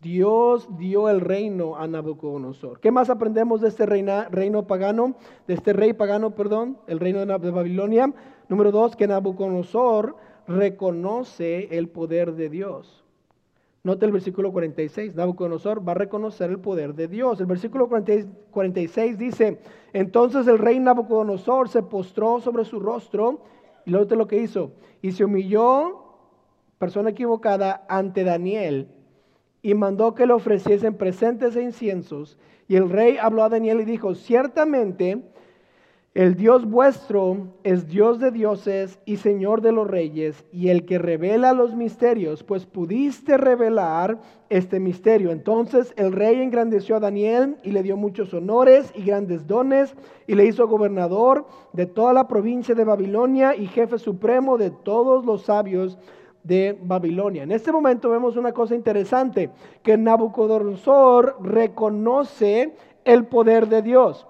Dios 0.00 0.66
dio 0.78 1.10
el 1.10 1.20
reino 1.20 1.76
a 1.76 1.86
Nabucodonosor. 1.86 2.80
¿Qué 2.80 2.90
más 2.90 3.10
aprendemos 3.10 3.60
de 3.60 3.68
este 3.68 3.84
reino 3.84 4.66
pagano, 4.66 5.16
de 5.46 5.52
este 5.52 5.74
rey 5.74 5.92
pagano, 5.92 6.34
perdón, 6.34 6.78
el 6.86 7.00
reino 7.00 7.26
de 7.26 7.50
Babilonia? 7.50 8.14
Número 8.48 8.70
dos, 8.70 8.96
que 8.96 9.06
Nabucodonosor 9.06 10.16
reconoce 10.46 11.76
el 11.76 11.88
poder 11.88 12.32
de 12.32 12.48
Dios. 12.48 13.04
Note 13.84 14.06
el 14.06 14.12
versículo 14.12 14.52
46, 14.52 15.14
Nabucodonosor 15.14 15.86
va 15.86 15.92
a 15.92 15.96
reconocer 15.96 16.50
el 16.50 16.58
poder 16.58 16.94
de 16.94 17.08
Dios. 17.08 17.40
El 17.40 17.46
versículo 17.46 17.88
46 17.88 19.18
dice, 19.18 19.60
entonces 19.92 20.46
el 20.46 20.58
rey 20.58 20.78
Nabucodonosor 20.78 21.68
se 21.68 21.82
postró 21.82 22.40
sobre 22.40 22.64
su 22.64 22.80
rostro 22.80 23.42
y 23.86 23.90
luego 23.90 24.14
lo 24.16 24.26
que 24.26 24.42
hizo, 24.42 24.72
y 25.00 25.12
se 25.12 25.24
humilló, 25.24 26.04
persona 26.78 27.10
equivocada, 27.10 27.86
ante 27.88 28.24
Daniel 28.24 28.88
y 29.62 29.74
mandó 29.74 30.14
que 30.14 30.26
le 30.26 30.32
ofreciesen 30.32 30.94
presentes 30.94 31.56
e 31.56 31.62
inciensos. 31.62 32.38
Y 32.68 32.76
el 32.76 32.88
rey 32.90 33.16
habló 33.20 33.42
a 33.42 33.48
Daniel 33.48 33.80
y 33.80 33.84
dijo, 33.84 34.14
ciertamente 34.14 35.22
el 36.14 36.34
Dios 36.34 36.68
vuestro 36.68 37.48
es 37.62 37.86
Dios 37.86 38.18
de 38.18 38.30
dioses 38.30 38.98
y 39.04 39.18
Señor 39.18 39.60
de 39.60 39.72
los 39.72 39.86
reyes, 39.86 40.44
y 40.50 40.68
el 40.68 40.84
que 40.84 40.98
revela 40.98 41.52
los 41.52 41.76
misterios, 41.76 42.42
pues 42.42 42.66
pudiste 42.66 43.36
revelar 43.36 44.18
este 44.48 44.80
misterio. 44.80 45.30
Entonces 45.30 45.92
el 45.96 46.12
rey 46.12 46.40
engrandeció 46.40 46.96
a 46.96 47.00
Daniel 47.00 47.56
y 47.62 47.70
le 47.70 47.82
dio 47.82 47.96
muchos 47.96 48.34
honores 48.34 48.90
y 48.96 49.04
grandes 49.04 49.46
dones, 49.46 49.94
y 50.26 50.34
le 50.34 50.46
hizo 50.46 50.66
gobernador 50.66 51.46
de 51.72 51.86
toda 51.86 52.12
la 52.12 52.26
provincia 52.26 52.74
de 52.74 52.84
Babilonia 52.84 53.54
y 53.54 53.66
jefe 53.66 53.98
supremo 53.98 54.58
de 54.58 54.70
todos 54.70 55.24
los 55.24 55.42
sabios 55.42 55.98
de 56.42 56.76
Babilonia. 56.82 57.42
En 57.42 57.52
este 57.52 57.70
momento 57.70 58.10
vemos 58.10 58.36
una 58.36 58.52
cosa 58.52 58.74
interesante, 58.74 59.50
que 59.82 59.96
Nabucodonosor 59.96 61.36
reconoce 61.42 62.74
el 63.04 63.26
poder 63.26 63.68
de 63.68 63.82
Dios. 63.82 64.26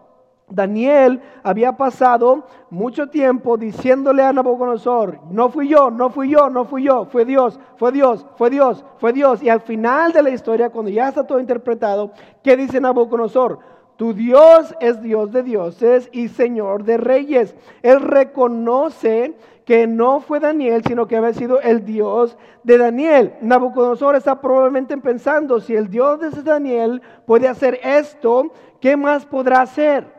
Daniel 0.50 1.20
había 1.42 1.76
pasado 1.76 2.44
mucho 2.70 3.08
tiempo 3.08 3.56
diciéndole 3.56 4.22
a 4.22 4.32
Nabucodonosor, 4.32 5.20
no 5.30 5.48
fui 5.50 5.68
yo, 5.68 5.90
no 5.90 6.11
fui 6.11 6.30
yo, 6.30 6.48
no 6.48 6.64
fui 6.64 6.84
yo, 6.84 7.04
fue 7.06 7.24
Dios, 7.24 7.58
fue 7.76 7.92
Dios, 7.92 8.26
fue 8.37 8.50
Dios, 8.50 8.84
fue 8.98 9.12
Dios. 9.12 9.42
Y 9.42 9.48
al 9.48 9.61
final 9.61 10.12
de 10.12 10.22
la 10.22 10.30
historia, 10.30 10.70
cuando 10.70 10.90
ya 10.90 11.08
está 11.08 11.26
todo 11.26 11.40
interpretado, 11.40 12.12
¿qué 12.42 12.56
dice 12.56 12.80
Nabucodonosor? 12.80 13.58
Tu 13.96 14.14
Dios 14.14 14.74
es 14.80 15.02
Dios 15.02 15.32
de 15.32 15.42
dioses 15.42 16.08
y 16.12 16.28
Señor 16.28 16.84
de 16.84 16.98
reyes. 16.98 17.56
Él 17.82 18.00
reconoce 18.00 19.34
que 19.64 19.87
no 19.88 20.20
fue 20.20 20.38
Daniel, 20.40 20.82
sino 20.87 21.06
que 21.06 21.16
había 21.16 21.34
sido 21.34 21.61
el 21.61 21.84
Dios 21.84 22.38
de 22.62 22.78
Daniel. 22.78 23.34
Nabucodonosor 23.42 24.14
está 24.14 24.40
probablemente 24.40 24.96
pensando, 24.98 25.61
si 25.61 25.74
el 25.74 25.90
Dios 25.90 26.20
de 26.20 26.30
Daniel 26.42 27.02
puede 27.26 27.48
hacer 27.48 27.80
esto, 27.82 28.52
¿qué 28.80 28.96
más 28.96 29.26
podrá 29.26 29.62
hacer? 29.62 30.17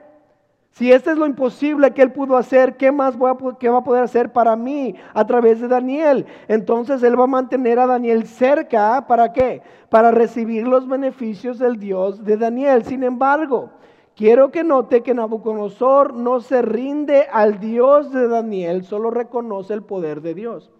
Si 0.71 0.91
esto 0.91 1.11
es 1.11 1.17
lo 1.17 1.25
imposible 1.25 1.93
que 1.93 2.01
él 2.01 2.11
pudo 2.11 2.37
hacer, 2.37 2.77
¿qué 2.77 2.91
más 2.91 3.17
va 3.17 3.31
a 3.31 3.83
poder 3.83 4.03
hacer 4.03 4.31
para 4.31 4.55
mí 4.55 4.95
a 5.13 5.25
través 5.25 5.59
de 5.59 5.67
Daniel? 5.67 6.25
Entonces 6.47 7.03
él 7.03 7.19
va 7.19 7.25
a 7.25 7.27
mantener 7.27 7.79
a 7.79 7.87
Daniel 7.87 8.25
cerca, 8.25 9.05
¿para 9.07 9.33
qué? 9.33 9.61
Para 9.89 10.11
recibir 10.11 10.67
los 10.67 10.87
beneficios 10.87 11.59
del 11.59 11.77
Dios 11.79 12.23
de 12.23 12.37
Daniel. 12.37 12.85
Sin 12.85 13.03
embargo, 13.03 13.71
quiero 14.15 14.51
que 14.51 14.63
note 14.63 15.01
que 15.01 15.13
Nabucodonosor 15.13 16.13
no 16.13 16.39
se 16.39 16.61
rinde 16.61 17.27
al 17.31 17.59
Dios 17.59 18.13
de 18.13 18.27
Daniel, 18.29 18.83
solo 18.83 19.11
reconoce 19.11 19.73
el 19.73 19.83
poder 19.83 20.21
de 20.21 20.33
Dios. 20.33 20.71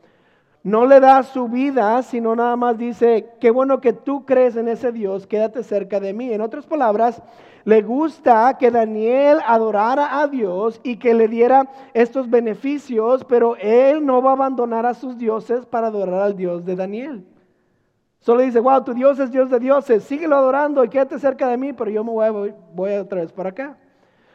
No 0.63 0.85
le 0.85 0.99
da 0.99 1.23
su 1.23 1.47
vida, 1.47 2.03
sino 2.03 2.35
nada 2.35 2.57
más 2.57 2.77
dice, 2.77 3.29
qué 3.39 3.49
bueno 3.49 3.79
que 3.79 3.93
tú 3.93 4.25
crees 4.25 4.57
en 4.57 4.67
ese 4.67 4.91
Dios, 4.91 5.25
quédate 5.25 5.63
cerca 5.63 6.01
de 6.01 6.13
mí. 6.13 6.33
En 6.33 6.41
otras 6.41 6.65
palabras, 6.65 7.21
le 7.63 7.81
gusta 7.81 8.57
que 8.57 8.69
Daniel 8.69 9.39
adorara 9.45 10.19
a 10.19 10.27
Dios 10.27 10.81
y 10.83 10.97
que 10.97 11.13
le 11.13 11.27
diera 11.29 11.69
estos 11.93 12.29
beneficios, 12.29 13.23
pero 13.23 13.55
él 13.55 14.05
no 14.05 14.21
va 14.21 14.31
a 14.31 14.33
abandonar 14.33 14.85
a 14.85 14.93
sus 14.93 15.17
dioses 15.17 15.65
para 15.65 15.87
adorar 15.87 16.21
al 16.21 16.35
Dios 16.35 16.65
de 16.65 16.75
Daniel. 16.75 17.25
Solo 18.19 18.41
dice, 18.41 18.59
wow, 18.59 18.83
tu 18.83 18.93
Dios 18.93 19.17
es 19.19 19.31
Dios 19.31 19.49
de 19.49 19.59
dioses, 19.59 20.03
síguelo 20.03 20.35
adorando 20.35 20.83
y 20.83 20.89
quédate 20.89 21.19
cerca 21.19 21.47
de 21.47 21.55
mí, 21.55 21.71
pero 21.71 21.89
yo 21.89 22.03
me 22.03 22.11
voy, 22.11 22.53
voy 22.73 22.93
otra 22.93 23.21
vez 23.21 23.31
para 23.31 23.51
acá. 23.51 23.77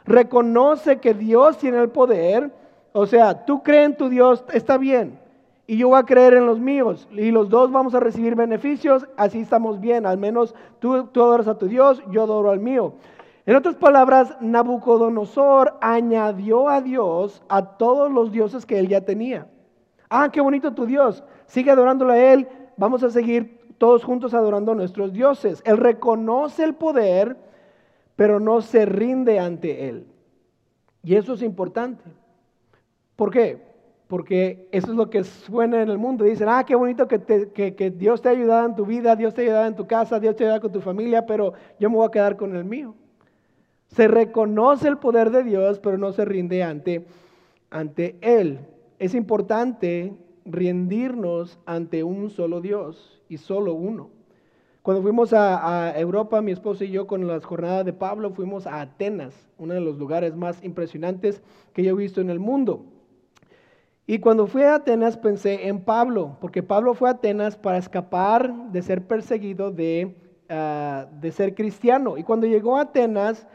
Reconoce 0.06 1.00
que 1.00 1.12
Dios 1.12 1.58
tiene 1.58 1.80
el 1.80 1.90
poder, 1.90 2.50
o 2.92 3.04
sea, 3.04 3.44
tú 3.44 3.62
crees 3.62 3.86
en 3.86 3.96
tu 3.96 4.08
Dios, 4.08 4.42
está 4.52 4.78
bien, 4.78 5.18
y 5.66 5.78
yo 5.78 5.88
voy 5.88 5.98
a 5.98 6.04
creer 6.04 6.34
en 6.34 6.46
los 6.46 6.60
míos 6.60 7.08
y 7.12 7.30
los 7.30 7.48
dos 7.48 7.72
vamos 7.72 7.94
a 7.94 8.00
recibir 8.00 8.34
beneficios, 8.34 9.06
así 9.16 9.40
estamos 9.40 9.80
bien, 9.80 10.04
al 10.04 10.18
menos 10.18 10.54
tú, 10.78 10.94
adoras 10.94 11.48
a 11.48 11.56
tu 11.56 11.66
Dios, 11.66 12.02
yo 12.10 12.22
adoro 12.22 12.50
al 12.50 12.60
mío. 12.60 12.94
En 13.46 13.56
otras 13.56 13.76
palabras, 13.76 14.36
Nabucodonosor 14.40 15.76
añadió 15.80 16.68
a 16.68 16.80
Dios 16.80 17.42
a 17.48 17.76
todos 17.76 18.10
los 18.10 18.32
dioses 18.32 18.66
que 18.66 18.78
él 18.78 18.88
ya 18.88 19.02
tenía. 19.02 19.48
Ah, 20.10 20.30
qué 20.30 20.40
bonito 20.40 20.74
tu 20.74 20.86
Dios, 20.86 21.24
sigue 21.46 21.70
adorándolo 21.70 22.12
a 22.12 22.18
él, 22.18 22.48
vamos 22.76 23.02
a 23.02 23.10
seguir 23.10 23.60
todos 23.78 24.04
juntos 24.04 24.34
adorando 24.34 24.72
a 24.72 24.74
nuestros 24.74 25.12
dioses. 25.12 25.62
Él 25.64 25.78
reconoce 25.78 26.64
el 26.64 26.74
poder, 26.74 27.36
pero 28.16 28.38
no 28.38 28.60
se 28.60 28.86
rinde 28.86 29.38
ante 29.38 29.88
él. 29.88 30.06
Y 31.02 31.16
eso 31.16 31.34
es 31.34 31.42
importante. 31.42 32.04
¿Por 33.16 33.30
qué? 33.30 33.63
Porque 34.08 34.68
eso 34.70 34.88
es 34.88 34.96
lo 34.96 35.08
que 35.08 35.24
suena 35.24 35.82
en 35.82 35.88
el 35.88 35.98
mundo. 35.98 36.24
Dicen, 36.24 36.48
ah, 36.50 36.64
qué 36.64 36.74
bonito 36.74 37.08
que, 37.08 37.94
Dios 37.96 38.20
te 38.20 38.28
ha 38.28 38.32
ayudado 38.32 38.66
en 38.66 38.74
tu 38.74 38.84
vida, 38.84 39.16
Dios 39.16 39.32
te 39.34 39.42
ha 39.42 39.44
ayudado 39.44 39.66
en 39.66 39.76
tu 39.76 39.86
casa, 39.86 40.20
Dios 40.20 40.36
te 40.36 40.44
ha 40.44 40.46
ayudado 40.46 40.62
con 40.62 40.72
tu 40.72 40.80
familia, 40.80 41.24
pero 41.26 41.54
yo 41.78 41.88
me 41.90 41.96
voy 41.96 42.06
a 42.06 42.10
quedar 42.10 42.36
con 42.36 42.54
el 42.54 42.64
mío. 42.64 42.94
Se 43.88 44.08
reconoce 44.08 44.88
el 44.88 44.98
poder 44.98 45.30
de 45.30 45.42
Dios, 45.42 45.78
pero 45.78 45.98
no 45.98 46.12
se 46.12 46.24
rinde 46.24 46.62
ante, 46.62 47.06
ante 47.70 48.16
Él. 48.20 48.60
Es 48.98 49.14
importante 49.14 50.12
rendirnos 50.44 51.58
ante 51.64 52.04
un 52.04 52.30
solo 52.30 52.60
Dios 52.60 53.22
y 53.28 53.38
solo 53.38 53.74
uno. 53.74 54.10
Cuando 54.82 55.02
fuimos 55.02 55.32
a, 55.32 55.88
a, 55.88 55.98
Europa, 55.98 56.42
mi 56.42 56.52
esposo 56.52 56.84
y 56.84 56.90
yo, 56.90 57.06
con 57.06 57.26
las 57.26 57.46
jornadas 57.46 57.86
de 57.86 57.94
Pablo, 57.94 58.30
fuimos 58.32 58.66
a 58.66 58.82
Atenas, 58.82 59.48
uno 59.56 59.72
de 59.72 59.80
los 59.80 59.96
lugares 59.96 60.36
más 60.36 60.62
impresionantes 60.62 61.42
que 61.72 61.82
yo 61.82 61.92
he 61.92 61.96
visto 61.96 62.20
en 62.20 62.28
el 62.28 62.38
mundo. 62.38 62.84
Y 64.06 64.18
cuando 64.18 64.46
fui 64.46 64.62
a 64.62 64.74
Atenas 64.74 65.16
pensé 65.16 65.66
en 65.68 65.80
Pablo, 65.80 66.36
porque 66.40 66.62
Pablo 66.62 66.94
fue 66.94 67.08
a 67.08 67.12
Atenas 67.12 67.56
para 67.56 67.78
escapar 67.78 68.52
de 68.70 68.82
ser 68.82 69.06
perseguido 69.06 69.70
de, 69.70 70.14
ah, 70.50 71.06
de 71.20 71.32
ser 71.32 71.54
cristiano. 71.54 72.18
Y 72.18 72.22
cuando 72.22 72.46
llegó 72.46 72.76
a 72.76 72.82
Atenas, 72.82 73.46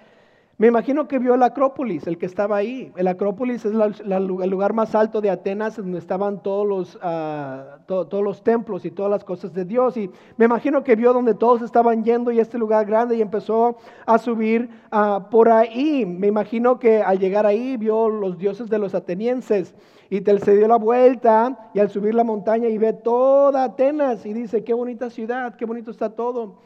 Me 0.60 0.68
imagino 0.68 1.08
que 1.08 1.20
vio 1.20 1.36
el 1.36 1.44
Acrópolis, 1.44 2.06
el 2.06 2.18
que 2.18 2.26
estaba 2.26 2.58
ahí. 2.58 2.92
El 2.98 3.08
Acrópolis 3.08 3.64
es 3.64 3.72
el 3.72 4.28
lugar 4.50 4.74
más 4.74 4.94
alto 4.94 5.22
de 5.22 5.30
Atenas, 5.30 5.78
donde 5.78 6.00
estaban 6.00 6.44
todos 6.44 6.68
los, 6.68 7.00
ah, 7.02 7.78
todos 7.86 8.22
los 8.22 8.44
templos 8.44 8.84
y 8.84 8.92
todas 8.92 9.10
las 9.10 9.24
cosas 9.24 9.54
de 9.54 9.64
Dios. 9.64 9.96
Y 9.96 10.12
me 10.36 10.44
imagino 10.44 10.84
que 10.84 10.98
vio 10.98 11.14
donde 11.14 11.34
todos 11.34 11.62
estaban 11.62 12.04
yendo 12.04 12.30
y 12.30 12.42
este 12.42 12.58
lugar 12.58 12.86
grande 12.86 13.16
y 13.16 13.22
empezó 13.22 13.78
a 14.06 14.18
subir 14.18 14.70
ah, 14.92 15.30
por 15.32 15.48
ahí. 15.48 16.06
Me 16.06 16.28
imagino 16.28 16.78
que 16.78 17.02
al 17.02 17.20
llegar 17.20 17.46
ahí 17.46 17.78
vio 17.78 18.10
los 18.10 18.38
dioses 18.38 18.70
de 18.70 18.80
los 18.80 18.94
atenienses 18.94 19.74
y 20.10 20.20
se 20.20 20.58
dio 20.58 20.68
la 20.68 20.76
vuelta 20.76 21.72
y 21.74 21.80
al 21.80 21.90
subir 21.90 22.14
la 22.14 22.26
montaña 22.26 22.68
y 22.68 22.78
ve 22.78 22.92
toda 22.92 23.64
Atenas 23.64 24.26
y 24.26 24.34
dice, 24.34 24.66
qué 24.66 24.74
bonita 24.74 25.10
ciudad, 25.10 25.56
qué 25.56 25.64
bonito 25.64 25.90
está 25.90 26.10
todo. 26.10 26.58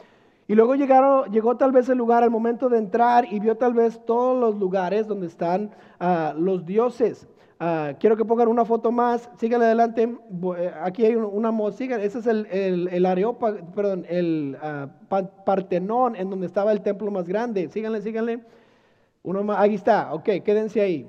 Y 0.46 0.54
luego 0.54 0.74
llegaron, 0.74 1.30
llegó 1.32 1.56
tal 1.56 1.72
vez 1.72 1.88
el 1.88 1.98
lugar 1.98 2.22
al 2.22 2.30
momento 2.30 2.68
de 2.68 2.78
entrar 2.78 3.26
y 3.32 3.40
vio 3.40 3.56
tal 3.56 3.72
vez 3.72 4.04
todos 4.04 4.38
los 4.38 4.60
lugares 4.60 5.06
donde 5.06 5.26
están 5.26 5.70
ah, 5.98 6.34
los 6.36 6.66
dioses. 6.66 7.26
Ah, 7.58 7.94
quiero 7.98 8.16
que 8.16 8.24
pongan 8.24 8.48
una 8.48 8.64
foto 8.64 8.92
más, 8.92 9.30
síganle 9.38 9.66
adelante. 9.66 10.02
Eh, 10.58 10.72
aquí 10.82 11.06
hay 11.06 11.14
una, 11.14 11.52
sigan, 11.72 12.00
ese 12.00 12.18
es 12.18 12.26
el, 12.26 12.46
el, 12.46 12.88
el 12.88 13.36
perdón, 13.74 14.04
el 14.08 14.58
uh, 14.62 15.44
Partenón, 15.46 16.16
en 16.16 16.28
donde 16.28 16.46
estaba 16.46 16.72
el 16.72 16.82
templo 16.82 17.10
más 17.10 17.26
grande. 17.26 17.68
Síganle, 17.68 18.02
síganle. 18.02 18.44
Uno 19.22 19.42
más, 19.42 19.58
ahí 19.58 19.74
está, 19.74 20.12
ok, 20.12 20.28
quédense 20.44 20.80
ahí. 20.82 21.08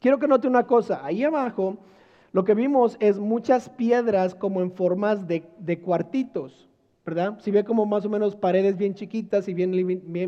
Quiero 0.00 0.18
que 0.18 0.26
note 0.26 0.48
una 0.48 0.66
cosa, 0.66 1.04
ahí 1.04 1.22
abajo 1.22 1.76
lo 2.32 2.44
que 2.44 2.54
vimos 2.54 2.96
es 3.00 3.18
muchas 3.18 3.68
piedras 3.68 4.34
como 4.34 4.60
en 4.60 4.72
formas 4.72 5.26
de, 5.26 5.44
de 5.58 5.80
cuartitos. 5.80 6.68
Si 7.38 7.50
ve 7.50 7.64
como 7.64 7.86
más 7.86 8.04
o 8.04 8.08
menos 8.08 8.36
paredes 8.36 8.76
bien 8.76 8.94
chiquitas 8.94 9.48
y 9.48 9.54
bien, 9.54 9.72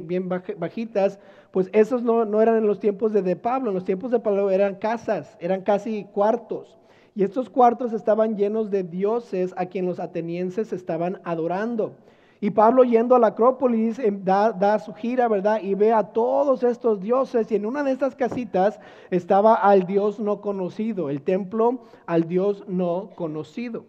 bien, 0.06 0.28
bajitas, 0.28 1.18
pues 1.50 1.68
esos 1.72 2.02
no, 2.02 2.24
no, 2.24 2.40
eran 2.40 2.56
en 2.56 2.66
los 2.66 2.80
tiempos 2.80 3.12
de, 3.12 3.22
de 3.22 3.36
Pablo, 3.36 3.70
en 3.70 3.74
los 3.74 3.84
tiempos 3.84 4.10
de 4.10 4.20
Pablo 4.20 4.50
eran 4.50 4.76
casas, 4.76 5.36
eran 5.40 5.62
casi 5.62 6.04
cuartos. 6.04 6.78
Y 7.14 7.24
estos 7.24 7.50
cuartos 7.50 7.92
estaban 7.92 8.36
llenos 8.36 8.70
de 8.70 8.82
dioses 8.82 9.52
a 9.56 9.66
quien 9.66 9.86
los 9.86 9.98
atenienses 9.98 10.72
estaban 10.72 11.20
adorando. 11.24 11.96
Y 12.40 12.50
Pablo 12.50 12.84
yendo 12.84 13.14
a 13.14 13.18
la 13.18 13.28
Acrópolis 13.28 13.98
em, 13.98 14.24
da, 14.24 14.52
da, 14.52 14.78
su 14.78 14.94
gira, 14.94 15.28
¿verdad? 15.28 15.60
Y 15.62 15.74
ve 15.74 15.92
a 15.92 16.04
todos 16.04 16.62
estos 16.62 17.00
dioses. 17.00 17.52
Y 17.52 17.56
en 17.56 17.66
una 17.66 17.82
de 17.84 17.92
estas 17.92 18.14
casitas 18.14 18.80
estaba 19.10 19.54
al 19.54 19.86
Dios 19.86 20.18
no 20.18 20.40
conocido, 20.40 21.10
el 21.10 21.20
templo 21.20 21.82
al 22.06 22.26
Dios 22.26 22.64
no 22.66 23.10
conocido. 23.14 23.84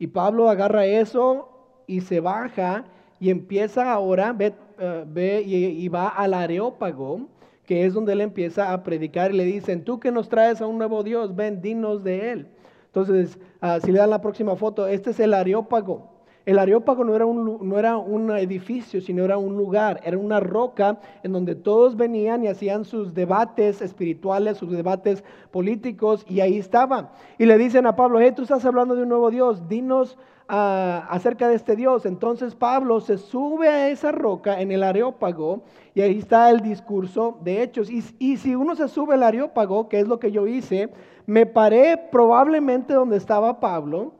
Y 0.00 0.06
Pablo 0.06 0.48
agarra 0.48 0.86
eso 0.86 1.50
y 1.86 2.00
se 2.00 2.20
baja 2.20 2.86
y 3.20 3.28
empieza 3.28 3.92
ahora, 3.92 4.32
ve, 4.32 4.54
eh, 4.78 5.42
y, 5.46 5.88
va 5.88 6.08
al 6.08 6.32
Areópago, 6.32 7.28
que 7.66 7.84
es 7.84 7.92
donde 7.92 8.14
él 8.14 8.22
empieza 8.22 8.72
a 8.72 8.82
predicar 8.82 9.32
y 9.32 9.36
le 9.36 9.44
dicen, 9.44 9.84
tú 9.84 10.00
que 10.00 10.10
nos 10.10 10.30
traes 10.30 10.62
a 10.62 10.66
un 10.66 10.78
nuevo 10.78 11.02
Dios, 11.02 11.36
ven, 11.36 11.60
dinos 11.60 12.02
de 12.02 12.32
él. 12.32 12.48
Entonces, 12.86 13.38
ah, 13.60 13.78
si 13.78 13.92
le 13.92 13.98
dan 13.98 14.08
la 14.08 14.22
próxima 14.22 14.56
foto, 14.56 14.86
este 14.86 15.10
es 15.10 15.20
el 15.20 15.34
Areópago. 15.34 16.09
El 16.46 16.58
Areópago 16.58 17.04
no 17.04 17.14
era, 17.14 17.26
un, 17.26 17.68
no 17.68 17.78
era 17.78 17.96
un 17.98 18.30
edificio, 18.30 19.00
sino 19.00 19.24
era 19.24 19.36
un 19.36 19.56
lugar, 19.56 20.00
era 20.04 20.16
una 20.16 20.40
roca 20.40 20.98
en 21.22 21.32
donde 21.32 21.54
todos 21.54 21.96
venían 21.96 22.42
y 22.44 22.48
hacían 22.48 22.84
sus 22.84 23.14
debates 23.14 23.82
espirituales, 23.82 24.56
sus 24.56 24.70
debates 24.70 25.22
políticos, 25.50 26.24
y 26.28 26.40
ahí 26.40 26.58
estaban. 26.58 27.10
Y 27.38 27.46
le 27.46 27.58
dicen 27.58 27.86
a 27.86 27.94
Pablo, 27.94 28.20
hey, 28.20 28.32
tú 28.34 28.42
estás 28.42 28.64
hablando 28.64 28.96
de 28.96 29.02
un 29.02 29.08
nuevo 29.10 29.30
Dios, 29.30 29.68
dinos 29.68 30.16
acerca 30.50 31.48
de 31.48 31.54
este 31.54 31.76
Dios. 31.76 32.06
Entonces 32.06 32.54
Pablo 32.54 33.00
se 33.00 33.18
sube 33.18 33.68
a 33.68 33.88
esa 33.88 34.10
roca 34.10 34.60
en 34.60 34.72
el 34.72 34.82
Areópago 34.82 35.62
y 35.94 36.00
ahí 36.00 36.18
está 36.18 36.50
el 36.50 36.60
discurso 36.60 37.38
de 37.42 37.62
hechos. 37.62 37.90
Y, 37.90 38.02
y 38.18 38.36
si 38.36 38.56
uno 38.56 38.74
se 38.74 38.88
sube 38.88 39.14
al 39.14 39.22
Areópago, 39.22 39.88
que 39.88 40.00
es 40.00 40.08
lo 40.08 40.18
que 40.18 40.32
yo 40.32 40.46
hice, 40.46 40.90
me 41.26 41.46
paré 41.46 41.96
probablemente 42.10 42.94
donde 42.94 43.16
estaba 43.16 43.60
Pablo 43.60 44.14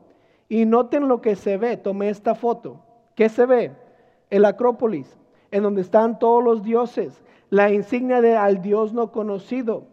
y 0.51 0.65
noten 0.65 1.07
lo 1.07 1.21
que 1.21 1.37
se 1.37 1.55
ve. 1.55 1.77
Tomé 1.77 2.09
esta 2.09 2.35
foto. 2.35 2.81
¿Qué 3.15 3.29
se 3.29 3.45
ve? 3.45 3.71
El 4.29 4.43
Acrópolis, 4.43 5.17
en 5.49 5.63
donde 5.63 5.79
están 5.79 6.19
todos 6.19 6.43
los 6.43 6.61
dioses, 6.61 7.23
la 7.49 7.71
insignia 7.71 8.19
de 8.19 8.35
al 8.35 8.61
Dios 8.61 8.91
no 8.91 9.13
conocido. 9.13 9.83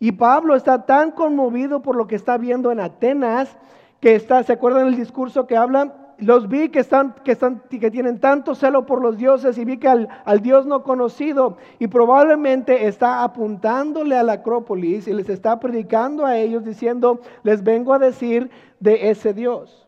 Y 0.00 0.10
Pablo 0.10 0.56
está 0.56 0.86
tan 0.86 1.12
conmovido 1.12 1.82
por 1.82 1.94
lo 1.94 2.08
que 2.08 2.16
está 2.16 2.36
viendo 2.36 2.72
en 2.72 2.80
Atenas 2.80 3.56
que 4.00 4.16
está, 4.16 4.42
¿se 4.42 4.54
acuerdan 4.54 4.88
el 4.88 4.96
discurso 4.96 5.46
que 5.46 5.56
habla? 5.56 5.94
Los 6.18 6.48
vi 6.48 6.68
que 6.70 6.80
están, 6.80 7.14
que 7.22 7.30
están, 7.30 7.62
que 7.70 7.90
tienen 7.92 8.18
tanto 8.18 8.56
celo 8.56 8.86
por 8.86 9.00
los 9.00 9.18
dioses 9.18 9.56
y 9.56 9.64
vi 9.64 9.76
que 9.76 9.86
al, 9.86 10.08
al 10.24 10.40
Dios 10.40 10.66
no 10.66 10.82
conocido 10.82 11.58
y 11.78 11.86
probablemente 11.86 12.88
está 12.88 13.22
apuntándole 13.22 14.16
a 14.16 14.24
la 14.24 14.32
Acrópolis 14.32 15.06
y 15.06 15.12
les 15.12 15.28
está 15.28 15.60
predicando 15.60 16.26
a 16.26 16.36
ellos 16.36 16.64
diciendo, 16.64 17.20
les 17.44 17.62
vengo 17.62 17.94
a 17.94 18.00
decir 18.00 18.50
de 18.80 19.10
ese 19.10 19.32
Dios. 19.32 19.87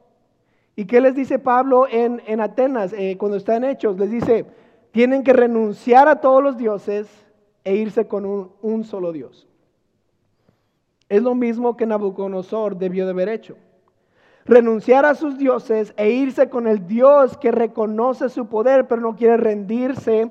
¿Y 0.80 0.86
qué 0.86 1.02
les 1.02 1.14
dice 1.14 1.38
Pablo 1.38 1.86
en, 1.90 2.22
en 2.26 2.40
Atenas 2.40 2.94
eh, 2.94 3.18
cuando 3.18 3.36
está 3.36 3.54
en 3.54 3.64
Hechos? 3.64 3.98
Les 3.98 4.10
dice, 4.10 4.46
tienen 4.92 5.22
que 5.22 5.34
renunciar 5.34 6.08
a 6.08 6.22
todos 6.22 6.42
los 6.42 6.56
dioses 6.56 7.06
e 7.64 7.74
irse 7.74 8.08
con 8.08 8.24
un, 8.24 8.52
un 8.62 8.84
solo 8.84 9.12
Dios. 9.12 9.46
Es 11.10 11.22
lo 11.22 11.34
mismo 11.34 11.76
que 11.76 11.84
Nabucodonosor 11.84 12.78
debió 12.78 13.04
de 13.04 13.10
haber 13.10 13.28
hecho 13.28 13.58
renunciar 14.46 15.04
a 15.04 15.14
sus 15.14 15.36
dioses 15.36 15.92
e 15.98 16.12
irse 16.12 16.48
con 16.48 16.66
el 16.66 16.86
Dios 16.86 17.36
que 17.36 17.52
reconoce 17.52 18.30
su 18.30 18.46
poder, 18.46 18.88
pero 18.88 19.02
no 19.02 19.16
quiere 19.16 19.36
rendirse 19.36 20.30